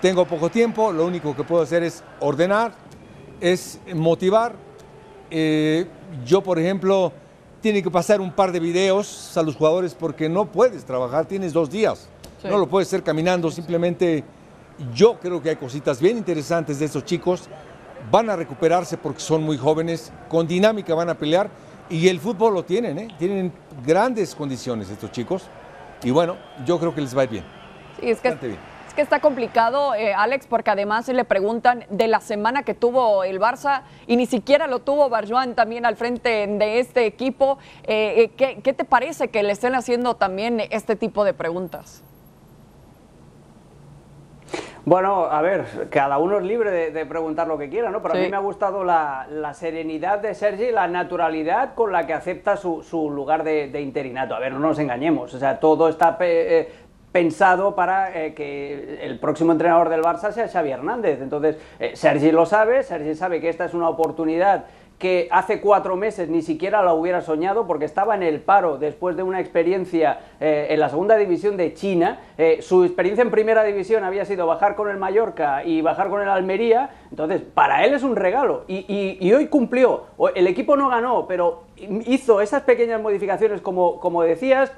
Tengo 0.01 0.25
poco 0.25 0.49
tiempo, 0.49 0.91
lo 0.91 1.05
único 1.05 1.35
que 1.35 1.43
puedo 1.43 1.61
hacer 1.61 1.83
es 1.83 2.03
ordenar, 2.19 2.71
es 3.39 3.79
motivar. 3.93 4.53
Eh, 5.29 5.85
yo, 6.25 6.41
por 6.41 6.57
ejemplo, 6.57 7.13
tiene 7.61 7.83
que 7.83 7.91
pasar 7.91 8.19
un 8.19 8.31
par 8.31 8.51
de 8.51 8.59
videos 8.59 9.37
a 9.37 9.43
los 9.43 9.55
jugadores 9.55 9.93
porque 9.93 10.29
no 10.29 10.45
puedes 10.45 10.83
trabajar, 10.83 11.27
tienes 11.27 11.53
dos 11.53 11.69
días. 11.69 12.09
Sí. 12.41 12.47
No 12.49 12.57
lo 12.57 12.67
puedes 12.67 12.87
hacer 12.87 13.03
caminando, 13.03 13.51
simplemente 13.51 14.23
yo 14.95 15.19
creo 15.19 15.43
que 15.43 15.49
hay 15.49 15.57
cositas 15.57 16.01
bien 16.01 16.17
interesantes 16.17 16.79
de 16.79 16.85
estos 16.85 17.05
chicos. 17.05 17.47
Van 18.11 18.29
a 18.29 18.35
recuperarse 18.35 18.97
porque 18.97 19.19
son 19.19 19.43
muy 19.43 19.57
jóvenes, 19.57 20.11
con 20.27 20.47
dinámica 20.47 20.95
van 20.95 21.09
a 21.09 21.15
pelear 21.15 21.49
y 21.89 22.07
el 22.07 22.19
fútbol 22.19 22.53
lo 22.53 22.63
tienen, 22.63 22.99
¿eh? 22.99 23.07
tienen 23.17 23.51
grandes 23.85 24.35
condiciones 24.35 24.89
estos 24.89 25.11
chicos. 25.11 25.43
Y 26.03 26.11
bueno, 26.11 26.37
yo 26.65 26.79
creo 26.79 26.93
que 26.93 27.01
les 27.01 27.15
va 27.15 27.21
a 27.21 27.23
ir 27.25 27.29
bien. 27.31 27.43
Sí, 27.99 28.09
es 28.09 28.21
que, 28.21 28.31
bien. 28.35 28.57
Es 28.87 28.93
que 28.93 29.01
está 29.01 29.19
complicado, 29.19 29.93
eh, 29.95 30.13
Alex, 30.13 30.47
porque 30.47 30.71
además 30.71 31.05
se 31.05 31.13
le 31.13 31.25
preguntan 31.25 31.85
de 31.89 32.07
la 32.07 32.21
semana 32.21 32.63
que 32.63 32.73
tuvo 32.73 33.23
el 33.23 33.39
Barça 33.39 33.81
y 34.07 34.15
ni 34.15 34.25
siquiera 34.25 34.67
lo 34.67 34.79
tuvo 34.79 35.09
Barjuan 35.09 35.55
también 35.55 35.85
al 35.85 35.95
frente 35.95 36.47
de 36.47 36.79
este 36.79 37.05
equipo. 37.05 37.57
Eh, 37.83 38.31
¿qué, 38.37 38.61
¿Qué 38.63 38.73
te 38.73 38.85
parece 38.85 39.27
que 39.27 39.43
le 39.43 39.51
estén 39.51 39.75
haciendo 39.75 40.15
también 40.15 40.61
este 40.69 40.95
tipo 40.95 41.23
de 41.25 41.33
preguntas? 41.33 42.03
Bueno, 44.89 45.25
a 45.25 45.43
ver, 45.43 45.87
cada 45.91 46.17
uno 46.17 46.39
es 46.39 46.43
libre 46.43 46.71
de, 46.71 46.89
de 46.89 47.05
preguntar 47.05 47.45
lo 47.45 47.59
que 47.59 47.69
quiera, 47.69 47.91
¿no? 47.91 48.01
Pero 48.01 48.15
sí. 48.15 48.21
a 48.21 48.23
mí 48.23 48.29
me 48.31 48.37
ha 48.37 48.39
gustado 48.39 48.83
la, 48.83 49.27
la, 49.29 49.53
serenidad 49.53 50.17
de 50.17 50.33
Sergi, 50.33 50.71
la 50.71 50.87
naturalidad 50.87 51.75
con 51.75 51.91
la 51.91 52.07
que 52.07 52.13
acepta 52.13 52.57
su, 52.57 52.81
su 52.81 53.11
lugar 53.11 53.43
de, 53.43 53.67
de, 53.67 53.81
interinato. 53.81 54.33
A 54.33 54.39
ver, 54.39 54.51
no 54.51 54.57
nos 54.57 54.79
engañemos, 54.79 55.31
o 55.31 55.37
sea, 55.37 55.59
todo 55.59 55.89
está 55.89 56.17
pe 56.17 56.61
eh, 56.61 56.69
pensado 57.11 57.75
para 57.75 58.17
eh, 58.17 58.33
que 58.33 58.97
el 59.03 59.19
próximo 59.19 59.51
entrenador 59.51 59.89
del 59.89 60.01
Barça 60.01 60.31
sea 60.31 60.47
Xavi 60.47 60.71
Hernández. 60.71 61.21
Entonces, 61.21 61.57
eh, 61.77 61.91
Sergi 61.95 62.31
lo 62.31 62.47
sabe, 62.47 62.81
Sergi 62.81 63.13
sabe 63.13 63.39
que 63.39 63.49
esta 63.49 63.65
es 63.65 63.75
una 63.75 63.89
oportunidad 63.89 64.65
que 64.99 65.29
hace 65.31 65.61
cuatro 65.61 65.95
meses 65.95 66.29
ni 66.29 66.41
siquiera 66.41 66.83
la 66.83 66.93
hubiera 66.93 67.21
soñado 67.21 67.65
porque 67.65 67.85
estaba 67.85 68.15
en 68.15 68.21
el 68.21 68.41
paro 68.41 68.77
después 68.77 69.15
de 69.15 69.23
una 69.23 69.39
experiencia 69.39 70.19
eh, 70.41 70.67
en 70.69 70.79
la 70.79 70.89
segunda 70.89 71.15
división 71.15 71.55
de 71.55 71.73
China. 71.73 72.19
Eh, 72.37 72.61
su 72.61 72.83
experiencia 72.83 73.21
en 73.21 73.31
primera 73.31 73.63
división 73.63 74.03
había 74.03 74.25
sido 74.25 74.45
bajar 74.45 74.75
con 74.75 74.89
el 74.89 74.97
Mallorca 74.97 75.63
y 75.63 75.81
bajar 75.81 76.09
con 76.09 76.21
el 76.21 76.27
Almería. 76.27 76.89
Entonces, 77.09 77.41
para 77.41 77.85
él 77.85 77.93
es 77.93 78.03
un 78.03 78.17
regalo 78.17 78.65
y, 78.67 79.31
hoy 79.31 79.47
cumplió. 79.47 80.03
El 80.35 80.47
equipo 80.47 80.75
no 80.75 80.89
ganó, 80.89 81.25
pero 81.27 81.63
hizo 82.05 82.41
esas 82.41 82.63
pequeñas 82.63 83.01
modificaciones 83.01 83.61
como 83.61 84.23
decías 84.23 84.73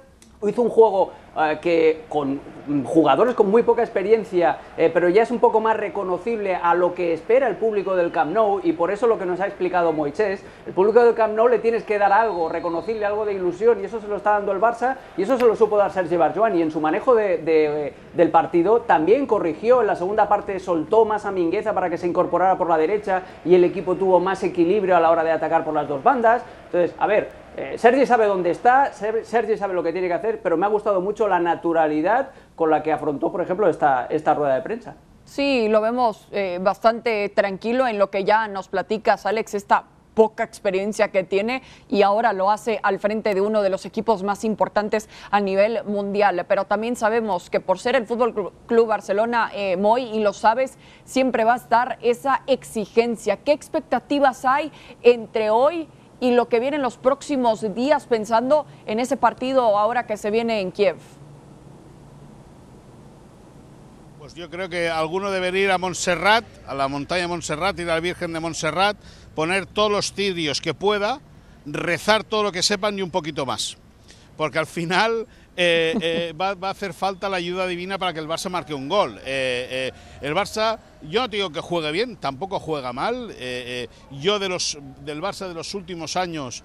hizo 0.47 0.61
un 0.61 0.69
juego 0.69 1.11
eh, 1.37 1.59
que 1.61 2.03
con 2.09 2.39
jugadores 2.85 3.35
con 3.35 3.49
muy 3.49 3.63
poca 3.63 3.81
experiencia, 3.81 4.57
eh, 4.77 4.89
pero 4.93 5.09
ya 5.09 5.23
es 5.23 5.31
un 5.31 5.39
poco 5.39 5.59
más 5.59 5.77
reconocible 5.77 6.55
a 6.55 6.75
lo 6.75 6.93
que 6.93 7.13
espera 7.13 7.47
el 7.47 7.55
público 7.55 7.95
del 7.95 8.11
Camp 8.11 8.33
Nou 8.33 8.59
y 8.63 8.73
por 8.73 8.91
eso 8.91 9.07
lo 9.07 9.17
que 9.17 9.25
nos 9.25 9.39
ha 9.39 9.47
explicado 9.47 9.93
Moisés, 9.93 10.43
el 10.65 10.73
público 10.73 11.03
del 11.03 11.13
Camp 11.13 11.35
Nou 11.35 11.47
le 11.47 11.59
tienes 11.59 11.83
que 11.83 11.97
dar 11.97 12.11
algo, 12.11 12.49
reconocible 12.49 13.05
algo 13.05 13.25
de 13.25 13.33
ilusión 13.33 13.81
y 13.81 13.85
eso 13.85 13.99
se 13.99 14.07
lo 14.07 14.17
está 14.17 14.31
dando 14.31 14.51
el 14.51 14.59
Barça 14.59 14.97
y 15.17 15.23
eso 15.23 15.37
se 15.37 15.45
lo 15.45 15.55
supo 15.55 15.77
dar 15.77 15.91
Sergi 15.91 16.17
Barjuan 16.17 16.57
y 16.57 16.61
en 16.61 16.71
su 16.71 16.81
manejo 16.81 17.15
de, 17.15 17.93
del 18.13 18.29
partido 18.29 18.81
también 18.81 19.25
corrigió, 19.25 19.81
en 19.81 19.87
la 19.87 19.95
segunda 19.95 20.27
parte 20.27 20.59
soltó 20.59 21.05
más 21.05 21.25
a 21.25 21.31
Mingueza 21.31 21.73
para 21.73 21.89
que 21.89 21.97
se 21.97 22.07
incorporara 22.07 22.57
por 22.57 22.69
la 22.69 22.77
derecha 22.77 23.23
y 23.45 23.55
el 23.55 23.63
equipo 23.63 23.95
tuvo 23.95 24.19
más 24.19 24.43
equilibrio 24.43 24.97
a 24.97 24.99
la 24.99 25.11
hora 25.11 25.23
de 25.23 25.31
atacar 25.31 25.63
por 25.63 25.73
las 25.73 25.87
dos 25.87 26.03
bandas. 26.03 26.43
Entonces, 26.65 26.95
a 26.99 27.07
ver, 27.07 27.40
eh, 27.57 27.77
Sergi 27.77 28.05
sabe 28.05 28.25
dónde 28.25 28.51
está, 28.51 28.91
Sergi 28.93 29.57
sabe 29.57 29.73
lo 29.73 29.83
que 29.83 29.91
tiene 29.91 30.07
que 30.07 30.13
hacer, 30.13 30.41
pero 30.41 30.57
me 30.57 30.65
ha 30.65 30.69
gustado 30.69 31.01
mucho 31.01 31.27
la 31.27 31.39
naturalidad 31.39 32.29
con 32.55 32.69
la 32.69 32.81
que 32.83 32.91
afrontó, 32.91 33.31
por 33.31 33.41
ejemplo, 33.41 33.67
esta, 33.67 34.05
esta 34.07 34.33
rueda 34.33 34.55
de 34.55 34.61
prensa. 34.61 34.95
Sí, 35.25 35.67
lo 35.69 35.81
vemos 35.81 36.27
eh, 36.31 36.59
bastante 36.61 37.29
tranquilo 37.29 37.87
en 37.87 37.97
lo 37.99 38.09
que 38.09 38.23
ya 38.23 38.47
nos 38.47 38.67
platicas, 38.67 39.25
Alex, 39.25 39.53
esta 39.53 39.85
poca 40.13 40.43
experiencia 40.43 41.09
que 41.09 41.23
tiene 41.23 41.61
y 41.87 42.01
ahora 42.01 42.33
lo 42.33 42.51
hace 42.51 42.79
al 42.83 42.99
frente 42.99 43.33
de 43.33 43.41
uno 43.41 43.61
de 43.61 43.69
los 43.69 43.85
equipos 43.85 44.23
más 44.23 44.43
importantes 44.43 45.09
a 45.29 45.39
nivel 45.39 45.83
mundial. 45.85 46.45
Pero 46.47 46.65
también 46.65 46.95
sabemos 46.95 47.49
que 47.49 47.59
por 47.59 47.79
ser 47.79 47.95
el 47.95 48.05
Fútbol 48.05 48.51
Club 48.67 48.87
Barcelona, 48.87 49.51
eh, 49.53 49.77
Moy, 49.77 50.03
y 50.03 50.19
lo 50.19 50.33
sabes, 50.33 50.77
siempre 51.05 51.43
va 51.43 51.53
a 51.53 51.57
estar 51.57 51.97
esa 52.01 52.41
exigencia. 52.47 53.37
¿Qué 53.37 53.51
expectativas 53.53 54.45
hay 54.45 54.71
entre 55.01 55.49
hoy 55.49 55.87
y 56.00 56.00
lo 56.29 56.47
que 56.47 56.59
viene 56.59 56.75
en 56.75 56.83
los 56.83 56.97
próximos 56.97 57.73
días 57.73 58.05
pensando 58.05 58.67
en 58.85 58.99
ese 58.99 59.17
partido 59.17 59.75
ahora 59.75 60.05
que 60.05 60.17
se 60.17 60.29
viene 60.29 60.61
en 60.61 60.71
Kiev? 60.71 60.97
Pues 64.19 64.35
yo 64.35 64.51
creo 64.51 64.69
que 64.69 64.87
alguno 64.87 65.31
debería 65.31 65.63
ir 65.63 65.71
a 65.71 65.79
Montserrat, 65.79 66.45
a 66.67 66.75
la 66.75 66.87
montaña 66.87 67.23
de 67.23 67.27
Montserrat, 67.27 67.79
ir 67.79 67.89
a 67.89 67.95
la 67.95 67.99
Virgen 67.99 68.33
de 68.33 68.39
Montserrat, 68.39 68.95
poner 69.33 69.65
todos 69.65 69.91
los 69.91 70.13
cirios 70.13 70.61
que 70.61 70.75
pueda, 70.75 71.19
rezar 71.65 72.23
todo 72.23 72.43
lo 72.43 72.51
que 72.51 72.61
sepan 72.61 72.99
y 72.99 73.01
un 73.01 73.09
poquito 73.09 73.47
más. 73.47 73.77
Porque 74.37 74.59
al 74.59 74.67
final 74.67 75.27
eh, 75.63 75.93
eh, 76.01 76.33
va, 76.33 76.55
a 76.59 76.71
hacer 76.71 76.91
falta 76.91 77.29
la 77.29 77.37
ayuda 77.37 77.67
divina 77.67 77.99
para 77.99 78.13
que 78.13 78.19
el 78.19 78.27
Barça 78.27 78.49
marque 78.49 78.73
un 78.73 78.89
gol. 78.89 79.19
Eh, 79.23 79.91
el 80.21 80.33
Barça, 80.33 80.79
yo 81.03 81.21
no 81.21 81.27
digo 81.27 81.51
que 81.51 81.61
juegue 81.61 81.91
bien, 81.91 82.17
tampoco 82.17 82.59
juega 82.59 82.93
mal. 82.93 83.29
yo 84.09 84.39
de 84.39 84.49
los, 84.49 84.79
del 85.05 85.21
Barça 85.21 85.47
de 85.47 85.53
los 85.53 85.75
últimos 85.75 86.15
años, 86.15 86.63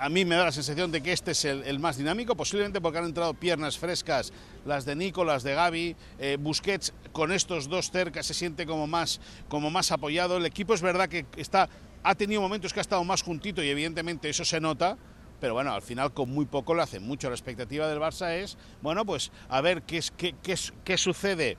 a 0.00 0.08
mí 0.08 0.24
me 0.24 0.36
da 0.36 0.46
la 0.46 0.52
sensación 0.52 0.90
de 0.90 1.02
que 1.02 1.12
este 1.12 1.32
es 1.32 1.44
el, 1.44 1.78
más 1.78 1.98
dinámico, 1.98 2.36
posiblemente 2.36 2.80
porque 2.80 2.98
han 2.98 3.04
entrado 3.04 3.34
piernas 3.34 3.76
frescas, 3.76 4.32
las 4.64 4.86
de 4.86 4.96
Nico, 4.96 5.24
las 5.24 5.42
de 5.42 5.54
Gaby. 5.54 5.96
Busquets 6.38 6.94
con 7.12 7.32
estos 7.32 7.68
dos 7.68 7.90
cerca 7.90 8.22
se 8.22 8.32
siente 8.32 8.64
como 8.64 8.86
más, 8.86 9.20
como 9.48 9.70
más 9.70 9.92
apoyado. 9.92 10.38
El 10.38 10.46
equipo 10.46 10.72
es 10.72 10.80
verdad 10.80 11.08
que 11.08 11.26
está, 11.36 11.68
ha 12.02 12.14
tenido 12.14 12.40
momentos 12.40 12.72
que 12.72 12.80
ha 12.80 12.82
estado 12.82 13.04
más 13.04 13.22
juntito 13.22 13.62
y 13.62 13.68
evidentemente 13.68 14.30
eso 14.30 14.44
se 14.44 14.58
nota 14.58 14.96
pero 15.40 15.54
bueno, 15.54 15.72
al 15.72 15.82
final 15.82 16.12
con 16.12 16.30
muy 16.30 16.46
poco 16.46 16.74
le 16.74 16.82
hace 16.82 17.00
mucho. 17.00 17.28
La 17.28 17.34
expectativa 17.34 17.88
del 17.88 17.98
Barça 17.98 18.32
es, 18.32 18.56
bueno, 18.82 19.04
pues 19.04 19.30
a 19.48 19.60
ver 19.60 19.82
qué, 19.82 19.98
es, 19.98 20.10
qué, 20.10 20.34
qué, 20.42 20.56
qué 20.84 20.98
sucede 20.98 21.56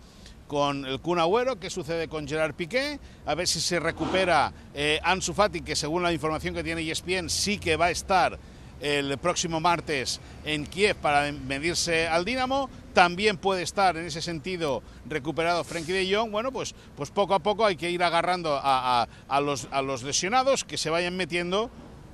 con 0.47 0.85
el 0.85 0.99
Kun 0.99 1.19
Agüero, 1.19 1.59
qué 1.59 1.69
sucede 1.69 2.07
con 2.07 2.27
Gerard 2.27 2.55
Piqué, 2.55 2.99
a 3.25 3.35
ver 3.35 3.47
si 3.47 3.61
se 3.61 3.79
recupera 3.79 4.51
eh, 4.73 4.99
Ansu 5.03 5.33
Fati, 5.33 5.61
que 5.61 5.75
según 5.75 6.01
la 6.01 6.11
información 6.11 6.55
que 6.55 6.63
tiene 6.63 6.81
ESPN 6.81 7.29
sí 7.29 7.59
que 7.59 7.75
va 7.75 7.85
a 7.85 7.91
estar 7.91 8.39
el 8.81 9.17
próximo 9.17 9.59
martes 9.59 10.19
en 10.45 10.65
Kiev 10.65 10.95
para 10.97 11.31
medirse 11.31 12.07
al 12.07 12.25
Dinamo. 12.25 12.69
También 12.93 13.37
puede 13.37 13.61
estar 13.61 13.95
en 13.97 14.05
ese 14.05 14.21
sentido 14.21 14.81
recuperado 15.05 15.63
Frenkie 15.63 15.93
de 15.93 16.15
Jong. 16.15 16.31
Bueno, 16.31 16.51
pues, 16.51 16.73
pues 16.95 17.11
poco 17.11 17.33
a 17.33 17.39
poco 17.39 17.65
hay 17.65 17.75
que 17.75 17.91
ir 17.91 18.03
agarrando 18.03 18.59
a, 18.61 19.07
a, 19.27 19.41
los, 19.41 19.67
a 19.71 19.81
los 19.81 20.03
lesionados 20.03 20.63
que 20.63 20.77
se 20.77 20.89
vayan 20.89 21.15
metiendo 21.15 21.69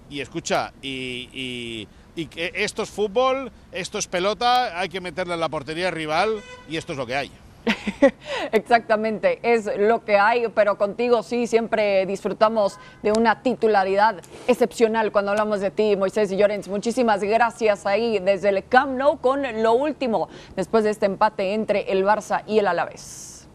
y 0.10 0.22
escucha, 0.22 0.74
y, 0.82 1.88
y, 2.16 2.26
que 2.28 2.52
esto 2.56 2.84
es 2.84 2.90
fútbol, 2.90 3.52
esto 3.72 3.98
es 3.98 4.08
pelota, 4.08 4.80
hay 4.80 4.88
que 4.88 5.02
meterle 5.02 5.34
en 5.34 5.40
la 5.40 5.50
portería 5.50 5.92
rival 5.92 6.42
y 6.70 6.78
esto 6.78 6.94
es 6.94 6.98
lo 6.98 7.06
que 7.06 7.16
hay. 7.16 7.32
Exactamente, 8.52 9.40
es 9.42 9.70
lo 9.78 10.06
que 10.06 10.18
hay, 10.18 10.48
pero 10.50 10.78
contigo 10.78 11.24
sí, 11.24 11.48
siempre 11.48 12.06
disfrutamos 12.06 12.80
de 13.04 13.12
una 13.12 13.42
titularidad 13.42 14.22
excepcional 14.48 15.12
cuando 15.12 15.32
hablamos 15.32 15.60
de 15.60 15.72
ti, 15.72 15.96
Moisés 15.96 16.32
y 16.32 16.38
Llorens. 16.38 16.68
Muchísimas 16.68 17.22
gracias 17.22 17.86
ahí 17.86 18.20
desde 18.20 18.50
el 18.50 18.66
Camp 18.68 18.98
Nou 18.98 19.18
con 19.18 19.42
lo 19.62 19.74
último 19.74 20.30
después 20.56 20.84
de 20.84 20.92
este 20.92 21.06
empate 21.06 21.54
entre 21.54 21.92
el 21.92 22.06
Barça 22.06 22.44
y 22.48 22.60
el 22.60 22.68
Alavés. 22.68 23.48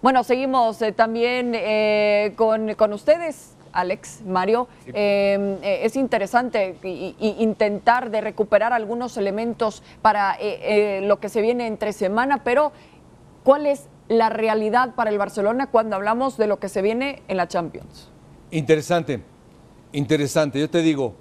Bueno, 0.00 0.24
seguimos 0.24 0.82
eh, 0.82 0.90
también 0.90 1.52
eh, 1.54 2.32
con, 2.36 2.74
con 2.74 2.92
ustedes. 2.92 3.51
Alex, 3.72 4.22
Mario, 4.24 4.68
em, 4.86 4.94
eh, 5.62 5.80
es 5.84 5.96
interesante 5.96 6.76
intentar 7.18 8.10
de 8.10 8.20
recuperar 8.20 8.72
algunos 8.72 9.16
elementos 9.16 9.82
para 10.02 10.34
eh, 10.34 10.98
eh, 11.00 11.00
lo 11.02 11.20
que 11.20 11.28
se 11.28 11.40
viene 11.40 11.66
entre 11.66 11.92
semana, 11.92 12.44
pero 12.44 12.72
¿cuál 13.44 13.66
es 13.66 13.88
la 14.08 14.28
realidad 14.28 14.94
para 14.94 15.10
el 15.10 15.18
Barcelona 15.18 15.68
cuando 15.68 15.96
hablamos 15.96 16.36
de 16.36 16.46
lo 16.46 16.58
que 16.58 16.68
se 16.68 16.82
viene 16.82 17.22
en 17.28 17.36
la 17.36 17.48
Champions? 17.48 18.10
Interesante, 18.50 19.22
interesante. 19.92 20.60
Yo 20.60 20.68
te 20.68 20.82
digo, 20.82 21.14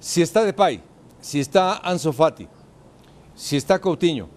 si 0.00 0.22
está 0.22 0.42
Depay, 0.44 0.82
si 1.20 1.40
está 1.40 1.76
Ansu 1.78 2.12
Fati, 2.12 2.48
si 3.34 3.56
está 3.56 3.78
Coutinho, 3.78 4.28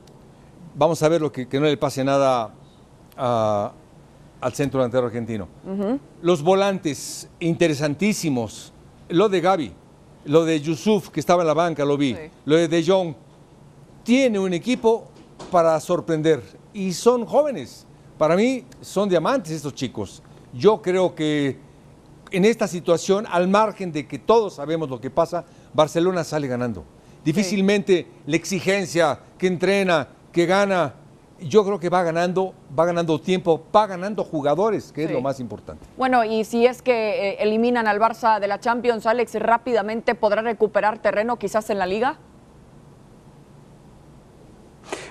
vamos 0.76 1.02
a 1.02 1.10
ver 1.10 1.22
lo 1.22 1.32
que, 1.32 1.48
que 1.48 1.60
no 1.60 1.66
le 1.66 1.78
pase 1.78 2.04
nada 2.04 2.54
a 3.18 3.72
al 4.42 4.54
centro 4.54 4.80
delantero 4.80 5.08
argentino. 5.08 5.48
Los 6.22 6.42
volantes 6.42 7.30
interesantísimos. 7.40 8.72
Lo 9.10 9.30
de 9.30 9.42
Gaby, 9.42 9.72
lo 10.26 10.46
de 10.46 10.60
Yusuf, 10.60 11.10
que 11.10 11.20
estaba 11.20 11.44
en 11.44 11.48
la 11.48 11.54
banca, 11.54 11.86
lo 11.86 11.98
vi. 11.98 12.16
Lo 12.46 12.56
de 12.56 12.68
De 12.68 12.84
Jong. 12.84 13.16
Tiene 14.04 14.40
un 14.40 14.54
equipo 14.54 15.08
para 15.52 15.80
sorprender. 15.80 16.42
Y 16.74 16.94
son 16.94 17.26
jóvenes. 17.26 17.86
Para 18.18 18.36
mí 18.36 18.64
son 18.82 19.10
diamantes 19.10 19.52
estos 19.52 19.74
chicos. 19.74 20.22
Yo 20.54 20.82
creo 20.82 21.14
que 21.14 21.60
en 22.32 22.46
esta 22.46 22.68
situación, 22.68 23.26
al 23.30 23.48
margen 23.48 23.92
de 23.92 24.08
que 24.08 24.20
todos 24.20 24.56
sabemos 24.56 24.90
lo 24.90 25.00
que 25.00 25.10
pasa, 25.10 25.46
Barcelona 25.74 26.24
sale 26.24 26.48
ganando. 26.48 26.84
Difícilmente 27.24 28.08
la 28.26 28.36
exigencia 28.36 29.20
que 29.38 29.48
entrena, 29.48 30.08
que 30.32 30.46
gana, 30.46 30.94
yo 31.40 31.64
creo 31.64 31.80
que 31.80 31.90
va 31.90 32.04
ganando, 32.04 32.54
va 32.78 32.86
ganando 32.86 33.20
tiempo, 33.20 33.64
va 33.76 33.88
ganando 33.88 34.24
jugadores, 34.24 34.92
que 34.92 35.04
es 35.06 35.12
lo 35.12 35.22
más 35.22 35.40
importante. 35.40 35.86
Bueno, 35.98 36.24
y 36.24 36.44
si 36.44 36.66
es 36.66 36.82
que 36.82 37.32
eh, 37.32 37.38
eliminan 37.40 37.88
al 37.88 38.00
Barça 38.00 38.40
de 38.40 38.48
la 38.48 38.60
Champions, 38.60 39.06
Alex 39.06 39.36
rápidamente 39.36 40.16
podrá 40.16 40.42
recuperar 40.42 41.00
terreno 41.00 41.38
quizás 41.38 41.70
en 41.70 41.80
la 41.80 41.86
liga. 41.86 42.18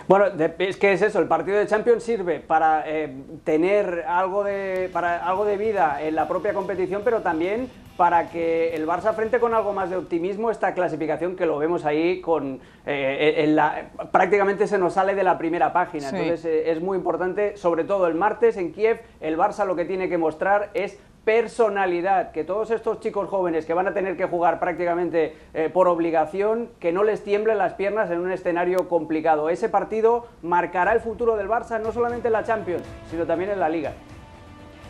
Bueno, 0.08 0.26
es 0.58 0.76
que 0.76 0.92
es 0.92 1.02
eso, 1.02 1.18
el 1.18 1.26
partido 1.26 1.58
de 1.58 1.66
Champions 1.66 2.04
sirve 2.04 2.38
para 2.38 2.84
eh, 2.86 3.12
tener 3.42 4.04
algo 4.06 4.44
de, 4.44 4.88
para 4.92 5.26
algo 5.26 5.44
de 5.44 5.56
vida 5.56 6.00
en 6.00 6.14
la 6.14 6.28
propia 6.28 6.54
competición, 6.54 7.02
pero 7.04 7.22
también 7.22 7.68
para 7.96 8.28
que 8.28 8.74
el 8.74 8.86
Barça 8.86 9.14
frente 9.14 9.40
con 9.40 9.54
algo 9.54 9.72
más 9.72 9.90
de 9.90 9.96
optimismo 9.96 10.50
esta 10.50 10.74
clasificación 10.74 11.36
que 11.36 11.46
lo 11.46 11.58
vemos 11.58 11.84
ahí 11.84 12.20
con 12.20 12.60
eh, 12.84 13.34
en 13.38 13.56
la, 13.56 13.90
prácticamente 14.12 14.66
se 14.66 14.78
nos 14.78 14.94
sale 14.94 15.14
de 15.14 15.24
la 15.24 15.38
primera 15.38 15.72
página. 15.72 16.10
Entonces 16.10 16.44
eh, 16.44 16.70
es 16.70 16.80
muy 16.80 16.96
importante, 16.96 17.56
sobre 17.56 17.84
todo 17.84 18.06
el 18.06 18.14
martes 18.14 18.56
en 18.56 18.72
Kiev, 18.72 19.00
el 19.20 19.36
Barça 19.36 19.66
lo 19.66 19.76
que 19.76 19.84
tiene 19.84 20.08
que 20.08 20.18
mostrar 20.18 20.70
es 20.74 20.98
personalidad, 21.24 22.30
que 22.30 22.44
todos 22.44 22.70
estos 22.70 23.00
chicos 23.00 23.28
jóvenes 23.28 23.66
que 23.66 23.74
van 23.74 23.88
a 23.88 23.92
tener 23.92 24.16
que 24.16 24.26
jugar 24.26 24.60
prácticamente 24.60 25.34
eh, 25.54 25.68
por 25.72 25.88
obligación, 25.88 26.70
que 26.78 26.92
no 26.92 27.02
les 27.02 27.24
tiemblen 27.24 27.58
las 27.58 27.74
piernas 27.74 28.12
en 28.12 28.20
un 28.20 28.30
escenario 28.30 28.88
complicado. 28.88 29.50
Ese 29.50 29.68
partido 29.68 30.28
marcará 30.42 30.92
el 30.92 31.00
futuro 31.00 31.36
del 31.36 31.48
Barça 31.48 31.80
no 31.80 31.90
solamente 31.90 32.28
en 32.28 32.32
la 32.32 32.44
Champions, 32.44 32.84
sino 33.10 33.26
también 33.26 33.50
en 33.50 33.58
la 33.58 33.68
Liga. 33.68 33.94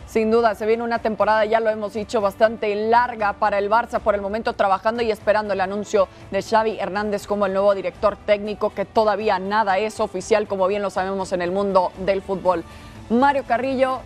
Sin 0.07 0.31
duda, 0.31 0.55
se 0.55 0.65
viene 0.65 0.83
una 0.83 0.99
temporada, 0.99 1.43
ya 1.43 1.59
lo 1.59 1.69
hemos 1.69 1.93
dicho, 1.93 2.21
bastante 2.21 2.73
larga 2.75 3.33
para 3.33 3.57
el 3.59 3.69
Barça 3.69 3.99
por 3.99 4.15
el 4.15 4.21
momento 4.21 4.53
trabajando 4.53 5.03
y 5.03 5.11
esperando 5.11 5.53
el 5.53 5.59
anuncio 5.59 6.07
de 6.31 6.41
Xavi 6.41 6.79
Hernández 6.79 7.27
como 7.27 7.45
el 7.45 7.51
nuevo 7.51 7.75
director 7.75 8.15
técnico, 8.15 8.69
que 8.69 8.85
todavía 8.85 9.37
nada 9.37 9.77
es 9.79 9.99
oficial, 9.99 10.47
como 10.47 10.67
bien 10.67 10.81
lo 10.81 10.91
sabemos 10.91 11.33
en 11.33 11.41
el 11.41 11.51
mundo 11.51 11.91
del 12.05 12.21
fútbol. 12.21 12.63
Mario 13.09 13.43
Carrillo, 13.45 13.99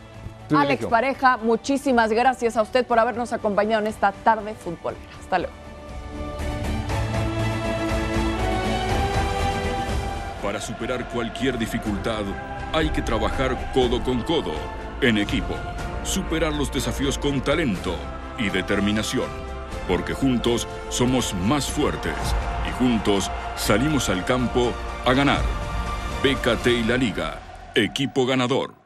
Alex 0.52 0.88
Pareja, 0.88 1.38
muchísimas 1.38 2.12
gracias 2.12 2.58
a 2.58 2.64
usted 2.64 2.84
por 2.84 2.98
habernos 2.98 3.32
acompañado 3.32 3.84
en 3.84 3.88
esta 3.88 4.12
tarde 4.12 4.56
fútbol. 4.56 4.96
Hasta 5.20 5.38
luego. 5.38 5.54
Para 10.42 10.60
superar 10.60 11.08
cualquier 11.10 11.60
dificultad, 11.60 12.24
hay 12.74 12.90
que 12.90 13.04
trabajar 13.04 13.72
codo 13.72 14.04
con 14.04 14.24
codo, 14.24 14.54
en 15.00 15.20
equipo. 15.20 15.54
Superar 16.04 16.54
los 16.54 16.72
desafíos 16.72 17.18
con 17.18 17.42
talento 17.42 17.96
y 18.38 18.50
determinación. 18.50 19.30
Porque 19.88 20.14
juntos 20.14 20.68
somos 20.90 21.34
más 21.34 21.70
fuertes 21.70 22.16
y 22.68 22.72
juntos 22.72 23.30
salimos 23.56 24.10
al 24.10 24.26
campo 24.26 24.74
a 25.06 25.14
ganar. 25.14 25.42
BKT 26.24 26.68
y 26.68 26.84
la 26.84 26.98
Liga, 26.98 27.40
equipo 27.76 28.26
ganador. 28.26 28.81